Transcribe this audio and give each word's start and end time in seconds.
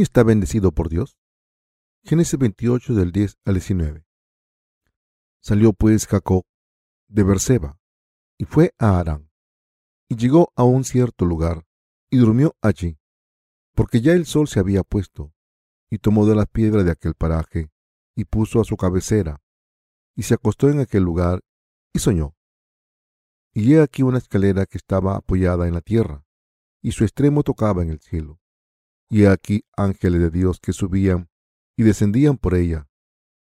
¿Quién 0.00 0.04
está 0.04 0.22
bendecido 0.22 0.72
por 0.72 0.88
Dios? 0.88 1.18
Génesis 2.04 2.38
28 2.38 2.94
del 2.94 3.12
10 3.12 3.36
al 3.44 3.52
19. 3.52 4.06
Salió 5.42 5.74
pues 5.74 6.06
Jacob 6.06 6.46
de 7.08 7.22
Berseba 7.22 7.78
y 8.38 8.46
fue 8.46 8.72
a 8.78 8.98
Arán 8.98 9.30
y 10.08 10.16
llegó 10.16 10.54
a 10.56 10.64
un 10.64 10.84
cierto 10.84 11.26
lugar 11.26 11.66
y 12.08 12.16
durmió 12.16 12.56
allí, 12.62 12.98
porque 13.74 14.00
ya 14.00 14.14
el 14.14 14.24
sol 14.24 14.48
se 14.48 14.58
había 14.58 14.84
puesto, 14.84 15.34
y 15.90 15.98
tomó 15.98 16.24
de 16.24 16.34
las 16.34 16.46
piedras 16.46 16.86
de 16.86 16.92
aquel 16.92 17.12
paraje 17.12 17.70
y 18.16 18.24
puso 18.24 18.58
a 18.62 18.64
su 18.64 18.78
cabecera, 18.78 19.42
y 20.16 20.22
se 20.22 20.32
acostó 20.32 20.70
en 20.70 20.80
aquel 20.80 21.02
lugar 21.02 21.40
y 21.92 21.98
soñó. 21.98 22.34
Y 23.52 23.74
he 23.74 23.82
aquí 23.82 24.02
una 24.02 24.16
escalera 24.16 24.64
que 24.64 24.78
estaba 24.78 25.16
apoyada 25.16 25.68
en 25.68 25.74
la 25.74 25.82
tierra, 25.82 26.24
y 26.80 26.92
su 26.92 27.04
extremo 27.04 27.42
tocaba 27.42 27.82
en 27.82 27.90
el 27.90 28.00
cielo. 28.00 28.40
Y 29.10 29.26
aquí 29.26 29.64
ángeles 29.76 30.20
de 30.20 30.30
Dios 30.30 30.60
que 30.60 30.72
subían 30.72 31.28
y 31.76 31.82
descendían 31.82 32.38
por 32.38 32.54
ella, 32.54 32.88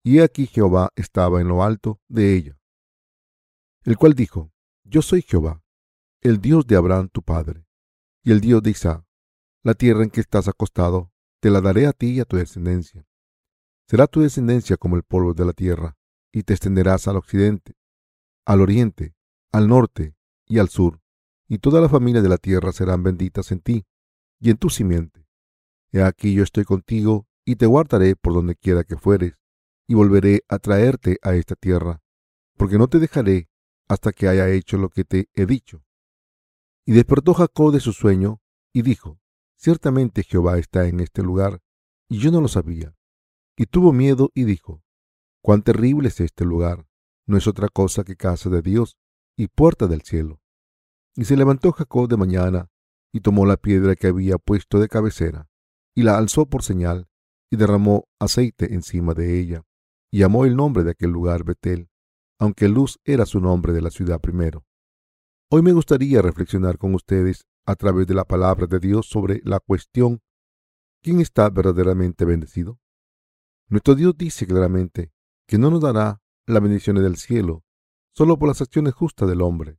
y 0.04 0.20
aquí 0.20 0.46
Jehová 0.46 0.90
estaba 0.94 1.40
en 1.40 1.48
lo 1.48 1.64
alto 1.64 2.00
de 2.08 2.36
ella. 2.36 2.58
El 3.82 3.96
cual 3.96 4.14
dijo, 4.14 4.52
Yo 4.84 5.02
soy 5.02 5.22
Jehová, 5.22 5.64
el 6.20 6.40
Dios 6.40 6.66
de 6.68 6.76
Abraham 6.76 7.08
tu 7.08 7.22
padre, 7.22 7.66
y 8.22 8.30
el 8.30 8.40
Dios 8.40 8.62
de 8.62 8.70
Isaac. 8.70 9.04
La 9.64 9.74
tierra 9.74 10.04
en 10.04 10.10
que 10.10 10.20
estás 10.20 10.46
acostado, 10.46 11.10
te 11.40 11.50
la 11.50 11.60
daré 11.60 11.88
a 11.88 11.92
ti 11.92 12.12
y 12.12 12.20
a 12.20 12.24
tu 12.24 12.36
descendencia. 12.36 13.04
Será 13.88 14.06
tu 14.06 14.20
descendencia 14.20 14.76
como 14.76 14.94
el 14.94 15.02
polvo 15.02 15.34
de 15.34 15.44
la 15.44 15.52
tierra, 15.52 15.96
y 16.32 16.44
te 16.44 16.52
extenderás 16.52 17.08
al 17.08 17.16
occidente, 17.16 17.74
al 18.44 18.60
oriente, 18.60 19.16
al 19.50 19.66
norte 19.66 20.14
y 20.46 20.60
al 20.60 20.68
sur, 20.68 21.00
y 21.48 21.58
todas 21.58 21.82
las 21.82 21.90
familias 21.90 22.22
de 22.22 22.28
la 22.28 22.38
tierra 22.38 22.72
serán 22.72 23.02
benditas 23.02 23.50
en 23.50 23.60
ti 23.60 23.86
y 24.38 24.50
en 24.50 24.56
tu 24.56 24.70
simiente. 24.70 25.25
He 25.92 26.02
aquí 26.02 26.34
yo 26.34 26.42
estoy 26.42 26.64
contigo 26.64 27.26
y 27.44 27.56
te 27.56 27.66
guardaré 27.66 28.16
por 28.16 28.34
donde 28.34 28.56
quiera 28.56 28.84
que 28.84 28.96
fueres, 28.96 29.34
y 29.86 29.94
volveré 29.94 30.42
a 30.48 30.58
traerte 30.58 31.18
a 31.22 31.34
esta 31.34 31.54
tierra, 31.54 32.02
porque 32.56 32.78
no 32.78 32.88
te 32.88 32.98
dejaré 32.98 33.48
hasta 33.88 34.12
que 34.12 34.28
haya 34.28 34.48
hecho 34.48 34.78
lo 34.78 34.90
que 34.90 35.04
te 35.04 35.28
he 35.34 35.46
dicho. 35.46 35.84
Y 36.84 36.92
despertó 36.92 37.34
Jacob 37.34 37.72
de 37.72 37.80
su 37.80 37.92
sueño 37.92 38.40
y 38.72 38.82
dijo, 38.82 39.20
Ciertamente 39.56 40.22
Jehová 40.22 40.58
está 40.58 40.86
en 40.86 41.00
este 41.00 41.22
lugar, 41.22 41.62
y 42.08 42.18
yo 42.18 42.30
no 42.30 42.40
lo 42.40 42.48
sabía. 42.48 42.94
Y 43.56 43.66
tuvo 43.66 43.92
miedo 43.92 44.30
y 44.34 44.44
dijo, 44.44 44.82
Cuán 45.40 45.62
terrible 45.62 46.08
es 46.08 46.20
este 46.20 46.44
lugar, 46.44 46.86
no 47.26 47.36
es 47.36 47.46
otra 47.46 47.68
cosa 47.68 48.04
que 48.04 48.16
casa 48.16 48.50
de 48.50 48.62
Dios 48.62 48.96
y 49.36 49.48
puerta 49.48 49.86
del 49.86 50.02
cielo. 50.02 50.40
Y 51.14 51.24
se 51.24 51.36
levantó 51.36 51.72
Jacob 51.72 52.08
de 52.08 52.16
mañana, 52.16 52.70
y 53.12 53.20
tomó 53.20 53.46
la 53.46 53.56
piedra 53.56 53.96
que 53.96 54.08
había 54.08 54.36
puesto 54.38 54.78
de 54.78 54.88
cabecera, 54.88 55.48
y 55.96 56.02
la 56.02 56.18
alzó 56.18 56.46
por 56.46 56.62
señal, 56.62 57.08
y 57.50 57.56
derramó 57.56 58.06
aceite 58.20 58.74
encima 58.74 59.14
de 59.14 59.40
ella, 59.40 59.64
y 60.12 60.18
llamó 60.18 60.44
el 60.44 60.54
nombre 60.54 60.84
de 60.84 60.90
aquel 60.92 61.10
lugar 61.10 61.42
Betel, 61.42 61.88
aunque 62.38 62.68
Luz 62.68 63.00
era 63.04 63.24
su 63.24 63.40
nombre 63.40 63.72
de 63.72 63.80
la 63.80 63.90
ciudad 63.90 64.20
primero. 64.20 64.64
Hoy 65.50 65.62
me 65.62 65.72
gustaría 65.72 66.20
reflexionar 66.20 66.76
con 66.76 66.94
ustedes 66.94 67.46
a 67.64 67.76
través 67.76 68.06
de 68.06 68.14
la 68.14 68.24
palabra 68.24 68.66
de 68.66 68.78
Dios 68.78 69.06
sobre 69.06 69.40
la 69.44 69.58
cuestión 69.58 70.20
¿quién 71.02 71.20
está 71.20 71.48
verdaderamente 71.48 72.24
bendecido? 72.24 72.78
Nuestro 73.68 73.94
Dios 73.94 74.16
dice 74.16 74.46
claramente 74.46 75.12
que 75.46 75.56
no 75.56 75.70
nos 75.70 75.80
dará 75.80 76.20
las 76.46 76.62
bendiciones 76.62 77.02
del 77.02 77.16
cielo 77.16 77.64
solo 78.14 78.38
por 78.38 78.48
las 78.48 78.60
acciones 78.60 78.94
justas 78.94 79.28
del 79.28 79.40
hombre. 79.40 79.78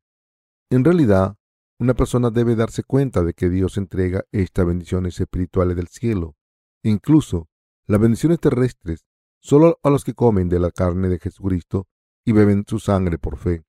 En 0.69 0.83
realidad, 0.83 1.38
una 1.79 1.93
persona 1.93 2.31
debe 2.31 2.55
darse 2.55 2.83
cuenta 2.83 3.23
de 3.23 3.33
que 3.33 3.49
Dios 3.49 3.77
entrega 3.77 4.25
estas 4.31 4.65
bendiciones 4.65 5.19
espirituales 5.19 5.75
del 5.75 5.88
cielo, 5.88 6.35
incluso 6.83 7.49
las 7.85 7.99
bendiciones 7.99 8.39
terrestres, 8.39 9.05
solo 9.39 9.79
a 9.83 9.89
los 9.89 10.03
que 10.03 10.13
comen 10.13 10.49
de 10.49 10.59
la 10.59 10.71
carne 10.71 11.07
de 11.07 11.19
Jesucristo 11.19 11.88
y 12.25 12.31
beben 12.31 12.65
su 12.67 12.79
sangre 12.79 13.17
por 13.17 13.38
fe. 13.38 13.63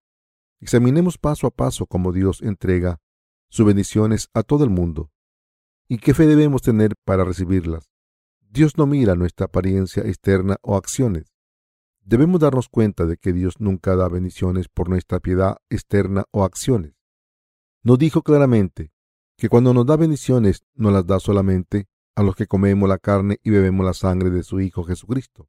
Examinemos 0.61 1.19
paso 1.19 1.47
a 1.47 1.51
paso 1.51 1.87
cómo 1.87 2.13
Dios 2.13 2.43
entrega 2.43 3.01
sus 3.51 3.67
bendiciones 3.67 4.29
a 4.35 4.43
todo 4.43 4.65
el 4.65 4.71
mundo 4.71 5.11
y 5.87 5.99
qué 5.99 6.15
fe 6.15 6.27
debemos 6.27 6.63
tener 6.63 6.97
para 7.05 7.25
recibirlas. 7.25 7.91
Dios 8.41 8.77
no 8.77 8.87
mira 8.87 9.15
nuestra 9.15 9.47
apariencia 9.47 10.03
externa 10.03 10.57
o 10.63 10.77
acciones. 10.77 11.35
Debemos 12.01 12.41
darnos 12.41 12.69
cuenta 12.69 13.05
de 13.05 13.19
que 13.19 13.33
Dios 13.33 13.61
nunca 13.61 13.95
da 13.95 14.09
bendiciones 14.09 14.69
por 14.69 14.89
nuestra 14.89 15.21
piedad 15.21 15.59
externa 15.69 16.25
o 16.31 16.45
acciones. 16.45 16.98
Nos 17.83 17.99
dijo 17.99 18.23
claramente 18.23 18.93
que 19.37 19.49
cuando 19.49 19.73
nos 19.73 19.87
da 19.87 19.97
bendiciones 19.97 20.65
no 20.75 20.91
las 20.91 21.07
da 21.07 21.21
solamente 21.21 21.89
a 22.17 22.23
los 22.23 22.35
que 22.35 22.47
comemos 22.47 22.89
la 22.89 22.99
carne 22.99 23.39
y 23.45 23.51
bebemos 23.51 23.87
la 23.87 23.95
sangre 23.95 24.31
de 24.31 24.43
su 24.43 24.61
Hijo 24.61 24.83
Jesucristo. 24.83 25.49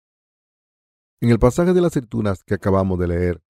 En 1.21 1.31
el 1.31 1.39
pasaje 1.39 1.73
de 1.73 1.81
las 1.81 1.95
Escrituras 1.95 2.43
que 2.43 2.53
acabamos 2.53 2.99
de 2.99 3.07
leer, 3.07 3.41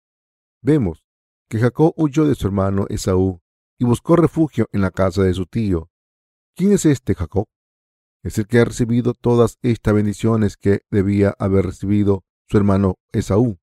vemos 0.62 1.04
que 1.48 1.58
Jacob 1.58 1.92
huyó 1.96 2.24
de 2.24 2.34
su 2.34 2.46
hermano 2.46 2.86
Esaú 2.88 3.42
y 3.78 3.84
buscó 3.84 4.16
refugio 4.16 4.68
en 4.72 4.80
la 4.80 4.90
casa 4.90 5.22
de 5.22 5.34
su 5.34 5.46
tío. 5.46 5.90
¿Quién 6.54 6.72
es 6.72 6.86
este 6.86 7.14
Jacob? 7.14 7.46
Es 8.22 8.38
el 8.38 8.46
que 8.46 8.60
ha 8.60 8.64
recibido 8.64 9.14
todas 9.14 9.58
estas 9.62 9.94
bendiciones 9.94 10.56
que 10.56 10.82
debía 10.90 11.34
haber 11.38 11.66
recibido 11.66 12.24
su 12.46 12.56
hermano 12.56 12.98
Esaú. 13.12 13.58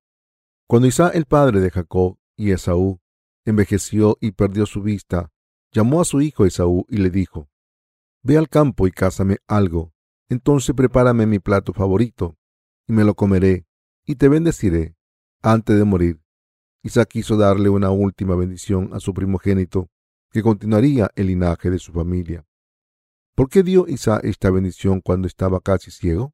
Cuando 0.67 0.87
Isaac, 0.87 1.15
el 1.15 1.25
padre 1.25 1.59
de 1.59 1.71
Jacob 1.71 2.17
y 2.35 2.51
Esaú, 2.51 2.99
envejeció 3.45 4.17
y 4.19 4.31
perdió 4.31 4.65
su 4.65 4.81
vista, 4.81 5.31
llamó 5.71 6.01
a 6.01 6.05
su 6.05 6.21
hijo 6.21 6.45
Esaú 6.45 6.85
y 6.89 6.97
le 6.97 7.09
dijo, 7.09 7.49
Ve 8.23 8.37
al 8.37 8.49
campo 8.49 8.87
y 8.87 8.91
cásame 8.91 9.37
algo, 9.47 9.93
entonces 10.29 10.75
prepárame 10.75 11.27
mi 11.27 11.39
plato 11.39 11.73
favorito, 11.73 12.37
y 12.87 12.93
me 12.93 13.03
lo 13.03 13.13
comeré, 13.13 13.67
y 14.05 14.15
te 14.15 14.29
bendeciré 14.29 14.95
antes 15.41 15.77
de 15.77 15.85
morir. 15.85 16.21
Isaac 16.81 17.09
quiso 17.09 17.37
darle 17.37 17.69
una 17.69 17.91
última 17.91 18.35
bendición 18.35 18.89
a 18.93 18.99
su 18.99 19.13
primogénito, 19.13 19.89
que 20.31 20.41
continuaría 20.41 21.11
el 21.15 21.27
linaje 21.27 21.69
de 21.69 21.79
su 21.79 21.91
familia. 21.91 22.45
¿Por 23.35 23.49
qué 23.49 23.63
dio 23.63 23.87
Isaac 23.87 24.23
esta 24.23 24.49
bendición 24.49 25.01
cuando 25.01 25.27
estaba 25.27 25.59
casi 25.61 25.91
ciego? 25.91 26.33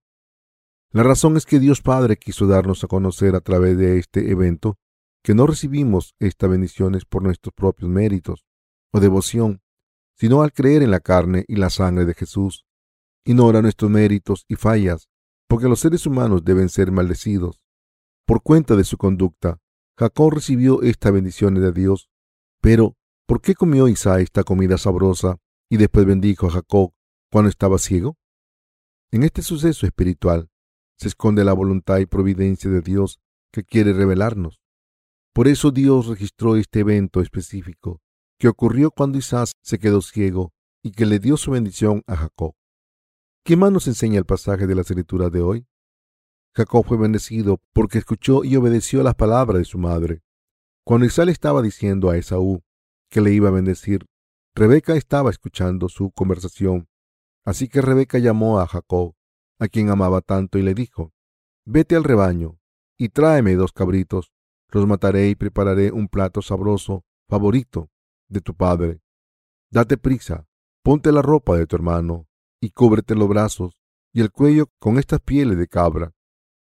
La 0.92 1.04
razón 1.04 1.38
es 1.38 1.46
que 1.46 1.60
Dios 1.60 1.82
Padre 1.82 2.18
quiso 2.18 2.48
darnos 2.48 2.84
a 2.84 2.88
conocer 2.88 3.36
a 3.36 3.42
través 3.42 3.78
de 3.78 3.98
este 3.98 4.30
evento 4.30 4.78
que 5.24 5.36
no 5.36 5.46
recibimos 5.46 6.16
estas 6.20 6.50
bendiciones 6.50 7.06
por 7.06 7.24
nuestros 7.24 7.54
propios 7.54 7.90
méritos 7.90 8.46
o 8.92 9.00
devoción, 9.00 9.62
sino 10.16 10.42
al 10.42 10.52
creer 10.54 10.84
en 10.84 10.92
la 10.92 11.00
carne 11.00 11.46
y 11.48 11.56
la 11.56 11.70
sangre 11.70 12.06
de 12.06 12.14
Jesús. 12.14 12.66
Ignora 13.26 13.62
nuestros 13.62 13.92
méritos 13.92 14.46
y 14.48 14.56
fallas, 14.56 15.10
porque 15.48 15.68
los 15.68 15.80
seres 15.80 16.06
humanos 16.06 16.44
deben 16.44 16.70
ser 16.70 16.92
maldecidos. 16.92 17.62
Por 18.26 18.42
cuenta 18.42 18.76
de 18.76 18.84
su 18.84 18.98
conducta, 18.98 19.60
Jacob 19.98 20.32
recibió 20.32 20.82
estas 20.82 21.12
bendiciones 21.14 21.62
de 21.62 21.72
Dios. 21.72 22.10
Pero, 22.62 22.96
¿por 23.28 23.42
qué 23.42 23.54
comió 23.54 23.88
Isaac 23.88 24.22
esta 24.22 24.44
comida 24.44 24.78
sabrosa 24.78 25.38
y 25.70 25.78
después 25.78 26.06
bendijo 26.06 26.48
a 26.48 26.52
Jacob 26.52 26.94
cuando 27.32 27.50
estaba 27.50 27.78
ciego? 27.78 28.18
En 29.12 29.24
este 29.24 29.42
suceso 29.42 29.86
espiritual 29.86 30.50
se 30.98 31.10
esconde 31.10 31.44
la 31.44 31.54
voluntad 31.54 31.98
y 31.98 32.06
providencia 32.06 32.70
de 32.70 32.82
Dios 32.82 33.20
que 33.52 33.64
quiere 33.64 33.94
revelarnos. 33.94 34.61
Por 35.34 35.48
eso 35.48 35.72
Dios 35.72 36.08
registró 36.08 36.58
este 36.58 36.82
evento 36.82 37.22
específico 37.22 38.02
que 38.38 38.48
ocurrió 38.48 38.92
cuando 38.92 39.18
Isaac 39.18 39.52
se 39.62 39.80
quedó 39.80 40.02
ciego 40.02 40.52
y 40.84 40.92
que 40.92 41.06
le 41.06 41.20
dio 41.20 41.38
su 41.38 41.52
bendición 41.52 42.04
a 42.08 42.18
Jacob. 42.18 42.54
¿Qué 43.46 43.56
más 43.56 43.72
nos 43.72 43.88
enseña 43.88 44.18
el 44.18 44.26
pasaje 44.26 44.68
de 44.68 44.76
la 44.76 44.82
escritura 44.82 45.30
de 45.30 45.42
hoy? 45.42 45.68
Jacob 46.54 46.86
fue 46.86 46.98
bendecido 46.98 47.62
porque 47.72 48.00
escuchó 48.00 48.44
y 48.44 48.56
obedeció 48.58 49.04
las 49.04 49.16
palabras 49.16 49.60
de 49.60 49.66
su 49.66 49.78
madre. 49.78 50.22
Cuando 50.84 51.06
Isaac 51.06 51.30
estaba 51.30 51.62
diciendo 51.62 52.10
a 52.10 52.18
Esaú 52.18 52.62
que 53.10 53.22
le 53.22 53.32
iba 53.32 53.50
a 53.50 53.54
bendecir, 53.54 54.06
Rebeca 54.54 54.96
estaba 54.96 55.30
escuchando 55.30 55.88
su 55.88 56.12
conversación. 56.12 56.90
Así 57.46 57.70
que 57.70 57.82
Rebeca 57.82 58.20
llamó 58.20 58.60
a 58.60 58.68
Jacob, 58.68 59.14
a 59.60 59.68
quien 59.70 59.90
amaba 59.90 60.22
tanto, 60.22 60.58
y 60.58 60.62
le 60.62 60.74
dijo, 60.74 61.14
Vete 61.66 61.96
al 61.96 62.04
rebaño 62.04 62.60
y 62.98 63.10
tráeme 63.10 63.56
dos 63.56 63.72
cabritos. 63.72 64.32
Los 64.72 64.88
mataré 64.88 65.30
y 65.30 65.36
prepararé 65.36 65.92
un 65.92 66.08
plato 66.08 66.42
sabroso, 66.42 67.04
favorito 67.30 67.90
de 68.30 68.42
tu 68.42 68.56
padre. 68.56 69.02
Date 69.70 69.98
prisa, 69.98 70.48
ponte 70.84 71.12
la 71.12 71.22
ropa 71.22 71.58
de 71.58 71.68
tu 71.68 71.76
hermano 71.76 72.28
y 72.62 72.72
cúbrete 72.72 73.16
los 73.16 73.28
brazos 73.28 73.78
y 74.14 74.22
el 74.22 74.32
cuello 74.32 74.68
con 74.80 74.98
estas 74.98 75.20
pieles 75.22 75.58
de 75.58 75.68
cabra 75.68 76.14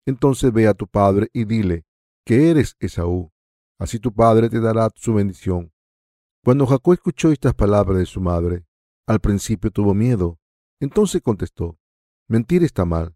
entonces 0.07 0.53
ve 0.53 0.69
a 0.69 0.75
tu 0.75 0.87
padre 0.87 1.29
y 1.33 1.45
dile 1.45 1.85
que 2.25 2.51
eres 2.51 2.77
Esaú. 2.79 3.33
Así 3.79 3.99
tu 3.99 4.15
padre 4.15 4.49
te 4.49 4.61
dará 4.61 4.89
su 4.95 5.13
bendición. 5.13 5.73
Cuando 6.43 6.67
Jacob 6.67 6.95
escuchó 6.95 7.31
estas 7.31 7.55
palabras 7.55 7.99
de 7.99 8.07
su 8.07 8.21
madre, 8.21 8.65
al 9.07 9.21
principio 9.21 9.71
tuvo 9.71 9.95
miedo. 9.95 10.39
Entonces 10.81 11.21
contestó, 11.21 11.79
mentir 12.29 12.63
está 12.63 12.85
mal. 12.85 13.16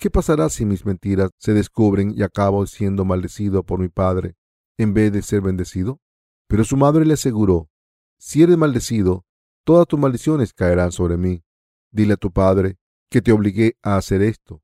¿Qué 0.00 0.10
pasará 0.10 0.48
si 0.48 0.64
mis 0.64 0.86
mentiras 0.86 1.32
se 1.38 1.54
descubren 1.54 2.14
y 2.16 2.22
acabo 2.22 2.64
siendo 2.68 3.04
maldecido 3.04 3.64
por 3.64 3.80
mi 3.80 3.88
padre 3.88 4.36
en 4.78 4.94
vez 4.94 5.12
de 5.12 5.22
ser 5.22 5.40
bendecido? 5.40 6.00
Pero 6.46 6.62
su 6.62 6.76
madre 6.76 7.04
le 7.04 7.14
aseguró, 7.14 7.68
si 8.16 8.44
eres 8.44 8.56
maldecido, 8.56 9.24
todas 9.64 9.88
tus 9.88 9.98
maldiciones 9.98 10.52
caerán 10.52 10.92
sobre 10.92 11.16
mí. 11.16 11.42
Dile 11.90 12.14
a 12.14 12.16
tu 12.16 12.30
padre 12.30 12.78
que 13.10 13.22
te 13.22 13.32
obligué 13.32 13.76
a 13.82 13.96
hacer 13.96 14.22
esto. 14.22 14.62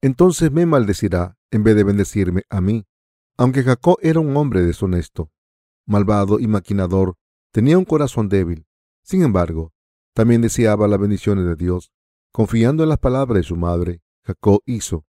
Entonces 0.00 0.52
me 0.52 0.64
maldecirá 0.64 1.36
en 1.50 1.64
vez 1.64 1.74
de 1.74 1.82
bendecirme 1.82 2.44
a 2.48 2.60
mí. 2.60 2.86
Aunque 3.36 3.64
Jacob 3.64 3.96
era 4.00 4.20
un 4.20 4.36
hombre 4.36 4.62
deshonesto, 4.62 5.32
malvado 5.86 6.38
y 6.38 6.46
maquinador, 6.46 7.16
tenía 7.50 7.78
un 7.78 7.84
corazón 7.84 8.28
débil. 8.28 8.64
Sin 9.02 9.22
embargo, 9.22 9.72
también 10.14 10.40
deseaba 10.40 10.86
las 10.86 11.00
bendiciones 11.00 11.46
de 11.46 11.56
Dios. 11.56 11.90
Confiando 12.30 12.84
en 12.84 12.90
las 12.90 12.98
palabras 12.98 13.36
de 13.36 13.42
su 13.42 13.56
madre, 13.56 14.02
Jacob 14.24 14.62
hizo 14.66 15.06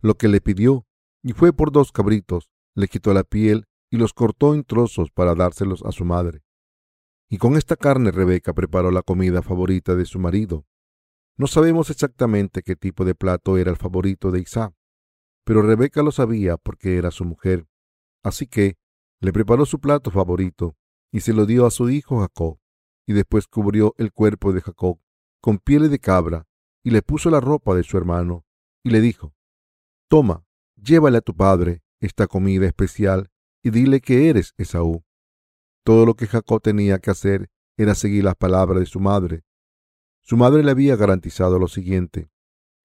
lo 0.00 0.14
que 0.14 0.28
le 0.28 0.40
pidió 0.40 0.86
y 1.22 1.32
fue 1.32 1.52
por 1.52 1.72
dos 1.72 1.90
cabritos, 1.90 2.50
le 2.74 2.88
quitó 2.88 3.14
la 3.14 3.24
piel 3.24 3.66
y 3.90 3.96
los 3.96 4.12
cortó 4.12 4.54
en 4.54 4.64
trozos 4.64 5.10
para 5.10 5.34
dárselos 5.34 5.82
a 5.84 5.92
su 5.92 6.04
madre. 6.04 6.42
Y 7.28 7.38
con 7.38 7.56
esta 7.56 7.76
carne 7.76 8.10
Rebeca 8.10 8.52
preparó 8.52 8.90
la 8.90 9.02
comida 9.02 9.42
favorita 9.42 9.94
de 9.94 10.04
su 10.04 10.18
marido. 10.18 10.66
No 11.36 11.46
sabemos 11.46 11.90
exactamente 11.90 12.62
qué 12.62 12.76
tipo 12.76 13.04
de 13.04 13.14
plato 13.14 13.56
era 13.56 13.70
el 13.70 13.76
favorito 13.76 14.30
de 14.30 14.40
Isaac, 14.40 14.74
pero 15.44 15.62
Rebeca 15.62 16.02
lo 16.02 16.12
sabía 16.12 16.56
porque 16.56 16.96
era 16.96 17.10
su 17.10 17.24
mujer. 17.24 17.66
Así 18.22 18.46
que 18.46 18.76
le 19.20 19.32
preparó 19.32 19.66
su 19.66 19.80
plato 19.80 20.10
favorito 20.10 20.76
y 21.10 21.20
se 21.20 21.32
lo 21.32 21.46
dio 21.46 21.66
a 21.66 21.70
su 21.70 21.90
hijo 21.90 22.20
Jacob, 22.20 22.58
y 23.06 23.14
después 23.14 23.46
cubrió 23.46 23.94
el 23.98 24.12
cuerpo 24.12 24.52
de 24.52 24.60
Jacob 24.60 25.00
con 25.40 25.58
pieles 25.58 25.90
de 25.90 25.98
cabra 25.98 26.46
y 26.84 26.90
le 26.90 27.02
puso 27.02 27.30
la 27.30 27.40
ropa 27.40 27.74
de 27.74 27.82
su 27.82 27.96
hermano 27.96 28.44
y 28.84 28.90
le 28.90 29.00
dijo, 29.00 29.34
Toma, 30.08 30.46
llévale 30.76 31.18
a 31.18 31.22
tu 31.22 31.34
padre 31.34 31.82
esta 31.98 32.28
comida 32.28 32.66
especial 32.66 33.30
y 33.62 33.70
dile 33.70 34.00
que 34.00 34.28
eres 34.28 34.54
Esaú. 34.58 35.02
Todo 35.82 36.06
lo 36.06 36.14
que 36.14 36.28
Jacob 36.28 36.62
tenía 36.62 37.00
que 37.00 37.10
hacer 37.10 37.50
era 37.76 37.96
seguir 37.96 38.22
las 38.22 38.36
palabras 38.36 38.78
de 38.78 38.86
su 38.86 39.00
madre, 39.00 39.42
su 40.26 40.38
madre 40.38 40.64
le 40.64 40.70
había 40.70 40.96
garantizado 40.96 41.58
lo 41.58 41.68
siguiente. 41.68 42.30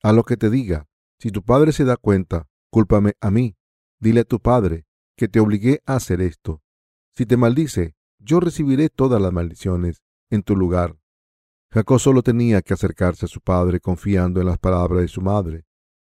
A 0.03 0.11
lo 0.11 0.23
que 0.23 0.35
te 0.35 0.49
diga, 0.49 0.89
si 1.19 1.31
tu 1.31 1.41
padre 1.41 1.71
se 1.71 1.85
da 1.85 1.95
cuenta, 1.95 2.49
cúlpame 2.69 3.13
a 3.21 3.31
mí. 3.31 3.55
Dile 3.97 4.21
a 4.21 4.25
tu 4.25 4.41
padre 4.41 4.85
que 5.15 5.29
te 5.29 5.39
obligué 5.39 5.81
a 5.85 5.95
hacer 5.95 6.19
esto. 6.19 6.61
Si 7.13 7.25
te 7.25 7.37
maldice, 7.37 7.95
yo 8.17 8.41
recibiré 8.41 8.89
todas 8.89 9.21
las 9.21 9.31
maldiciones 9.31 10.03
en 10.29 10.43
tu 10.43 10.57
lugar. 10.57 10.98
Jacob 11.71 11.99
solo 11.99 12.23
tenía 12.23 12.61
que 12.61 12.73
acercarse 12.73 13.25
a 13.25 13.29
su 13.29 13.41
padre 13.41 13.79
confiando 13.79 14.39
en 14.39 14.47
las 14.47 14.57
palabras 14.57 15.01
de 15.01 15.07
su 15.07 15.21
madre. 15.21 15.65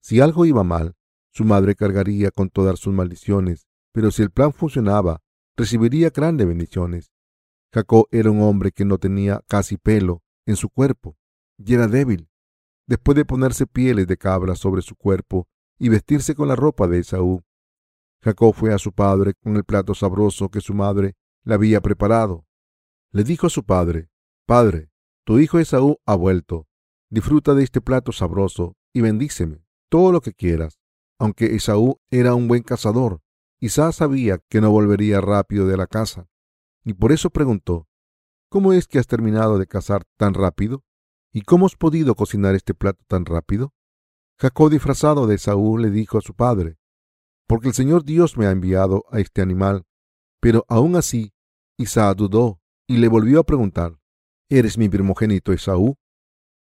Si 0.01 0.21
algo 0.21 0.45
iba 0.45 0.63
mal, 0.63 0.95
su 1.33 1.43
madre 1.43 1.75
cargaría 1.75 2.31
con 2.31 2.49
todas 2.49 2.79
sus 2.79 2.93
maldiciones, 2.93 3.67
pero 3.91 4.11
si 4.11 4.21
el 4.21 4.31
plan 4.31 4.53
funcionaba, 4.53 5.21
recibiría 5.57 6.09
grandes 6.09 6.47
bendiciones. 6.47 7.11
Jacob 7.73 8.07
era 8.11 8.31
un 8.31 8.41
hombre 8.41 8.71
que 8.71 8.85
no 8.85 8.97
tenía 8.97 9.41
casi 9.47 9.77
pelo 9.77 10.23
en 10.45 10.55
su 10.55 10.69
cuerpo 10.69 11.17
y 11.57 11.73
era 11.73 11.87
débil. 11.87 12.29
Después 12.87 13.15
de 13.15 13.25
ponerse 13.25 13.67
pieles 13.67 14.07
de 14.07 14.17
cabra 14.17 14.55
sobre 14.55 14.81
su 14.81 14.95
cuerpo 14.95 15.47
y 15.77 15.89
vestirse 15.89 16.35
con 16.35 16.47
la 16.47 16.55
ropa 16.55 16.87
de 16.87 16.99
Esaú, 16.99 17.43
Jacob 18.23 18.53
fue 18.53 18.73
a 18.73 18.77
su 18.77 18.93
padre 18.93 19.33
con 19.41 19.55
el 19.55 19.63
plato 19.63 19.95
sabroso 19.95 20.49
que 20.49 20.61
su 20.61 20.73
madre 20.73 21.15
le 21.43 21.53
había 21.53 21.81
preparado. 21.81 22.45
Le 23.11 23.23
dijo 23.23 23.47
a 23.47 23.49
su 23.49 23.63
padre, 23.63 24.09
Padre, 24.45 24.90
tu 25.25 25.39
hijo 25.39 25.59
Esaú 25.59 25.97
ha 26.05 26.15
vuelto. 26.15 26.67
Disfruta 27.09 27.53
de 27.53 27.63
este 27.63 27.81
plato 27.81 28.11
sabroso 28.11 28.75
y 28.93 29.01
bendíceme 29.01 29.63
todo 29.89 30.11
lo 30.11 30.21
que 30.21 30.33
quieras. 30.33 30.79
Aunque 31.19 31.55
Esaú 31.55 31.99
era 32.09 32.33
un 32.33 32.47
buen 32.47 32.63
cazador, 32.63 33.21
Isaac 33.59 33.93
sabía 33.93 34.39
que 34.49 34.61
no 34.61 34.71
volvería 34.71 35.21
rápido 35.21 35.67
de 35.67 35.77
la 35.77 35.85
casa, 35.85 36.27
y 36.83 36.93
por 36.93 37.11
eso 37.11 37.29
preguntó, 37.29 37.87
¿Cómo 38.49 38.73
es 38.73 38.87
que 38.87 38.97
has 38.97 39.07
terminado 39.07 39.59
de 39.59 39.67
cazar 39.67 40.03
tan 40.17 40.33
rápido? 40.33 40.83
¿Y 41.31 41.43
cómo 41.43 41.67
has 41.67 41.75
podido 41.75 42.15
cocinar 42.15 42.55
este 42.55 42.73
plato 42.73 43.03
tan 43.07 43.25
rápido? 43.25 43.73
Jacob, 44.39 44.71
disfrazado 44.71 45.27
de 45.27 45.37
Saúl, 45.37 45.83
le 45.83 45.91
dijo 45.91 46.17
a 46.17 46.21
su 46.21 46.33
padre, 46.33 46.77
porque 47.47 47.67
el 47.67 47.73
Señor 47.73 48.03
Dios 48.03 48.37
me 48.37 48.47
ha 48.47 48.51
enviado 48.51 49.05
a 49.11 49.19
este 49.19 49.41
animal. 49.41 49.85
Pero 50.39 50.65
aún 50.67 50.95
así, 50.95 51.33
Isaac 51.77 52.17
dudó 52.17 52.59
y 52.87 52.97
le 52.97 53.07
volvió 53.07 53.39
a 53.39 53.45
preguntar, 53.45 54.00
¿eres 54.51 54.77
mi 54.77 54.89
primogénito 54.89 55.53
Esaú? 55.53 55.97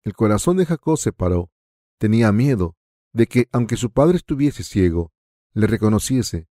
El 0.02 0.14
corazón 0.14 0.56
de 0.56 0.64
Jacob 0.64 0.96
se 0.96 1.12
paró. 1.12 1.50
Tenía 1.98 2.30
miedo 2.30 2.76
de 3.12 3.26
que, 3.26 3.48
aunque 3.50 3.76
su 3.76 3.90
padre 3.90 4.16
estuviese 4.16 4.62
ciego, 4.62 5.12
le 5.54 5.66
reconociese. 5.66 6.48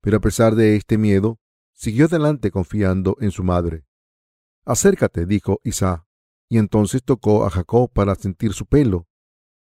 Pero 0.00 0.16
a 0.16 0.20
pesar 0.20 0.56
de 0.56 0.74
este 0.74 0.98
miedo, 0.98 1.38
siguió 1.72 2.06
adelante 2.06 2.50
confiando 2.50 3.16
en 3.20 3.30
su 3.30 3.44
madre. 3.44 3.84
Acércate, 4.64 5.24
dijo 5.24 5.60
Isaac, 5.62 6.04
y 6.48 6.58
entonces 6.58 7.04
tocó 7.04 7.46
a 7.46 7.50
Jacob 7.50 7.88
para 7.92 8.16
sentir 8.16 8.52
su 8.52 8.66
pelo. 8.66 9.06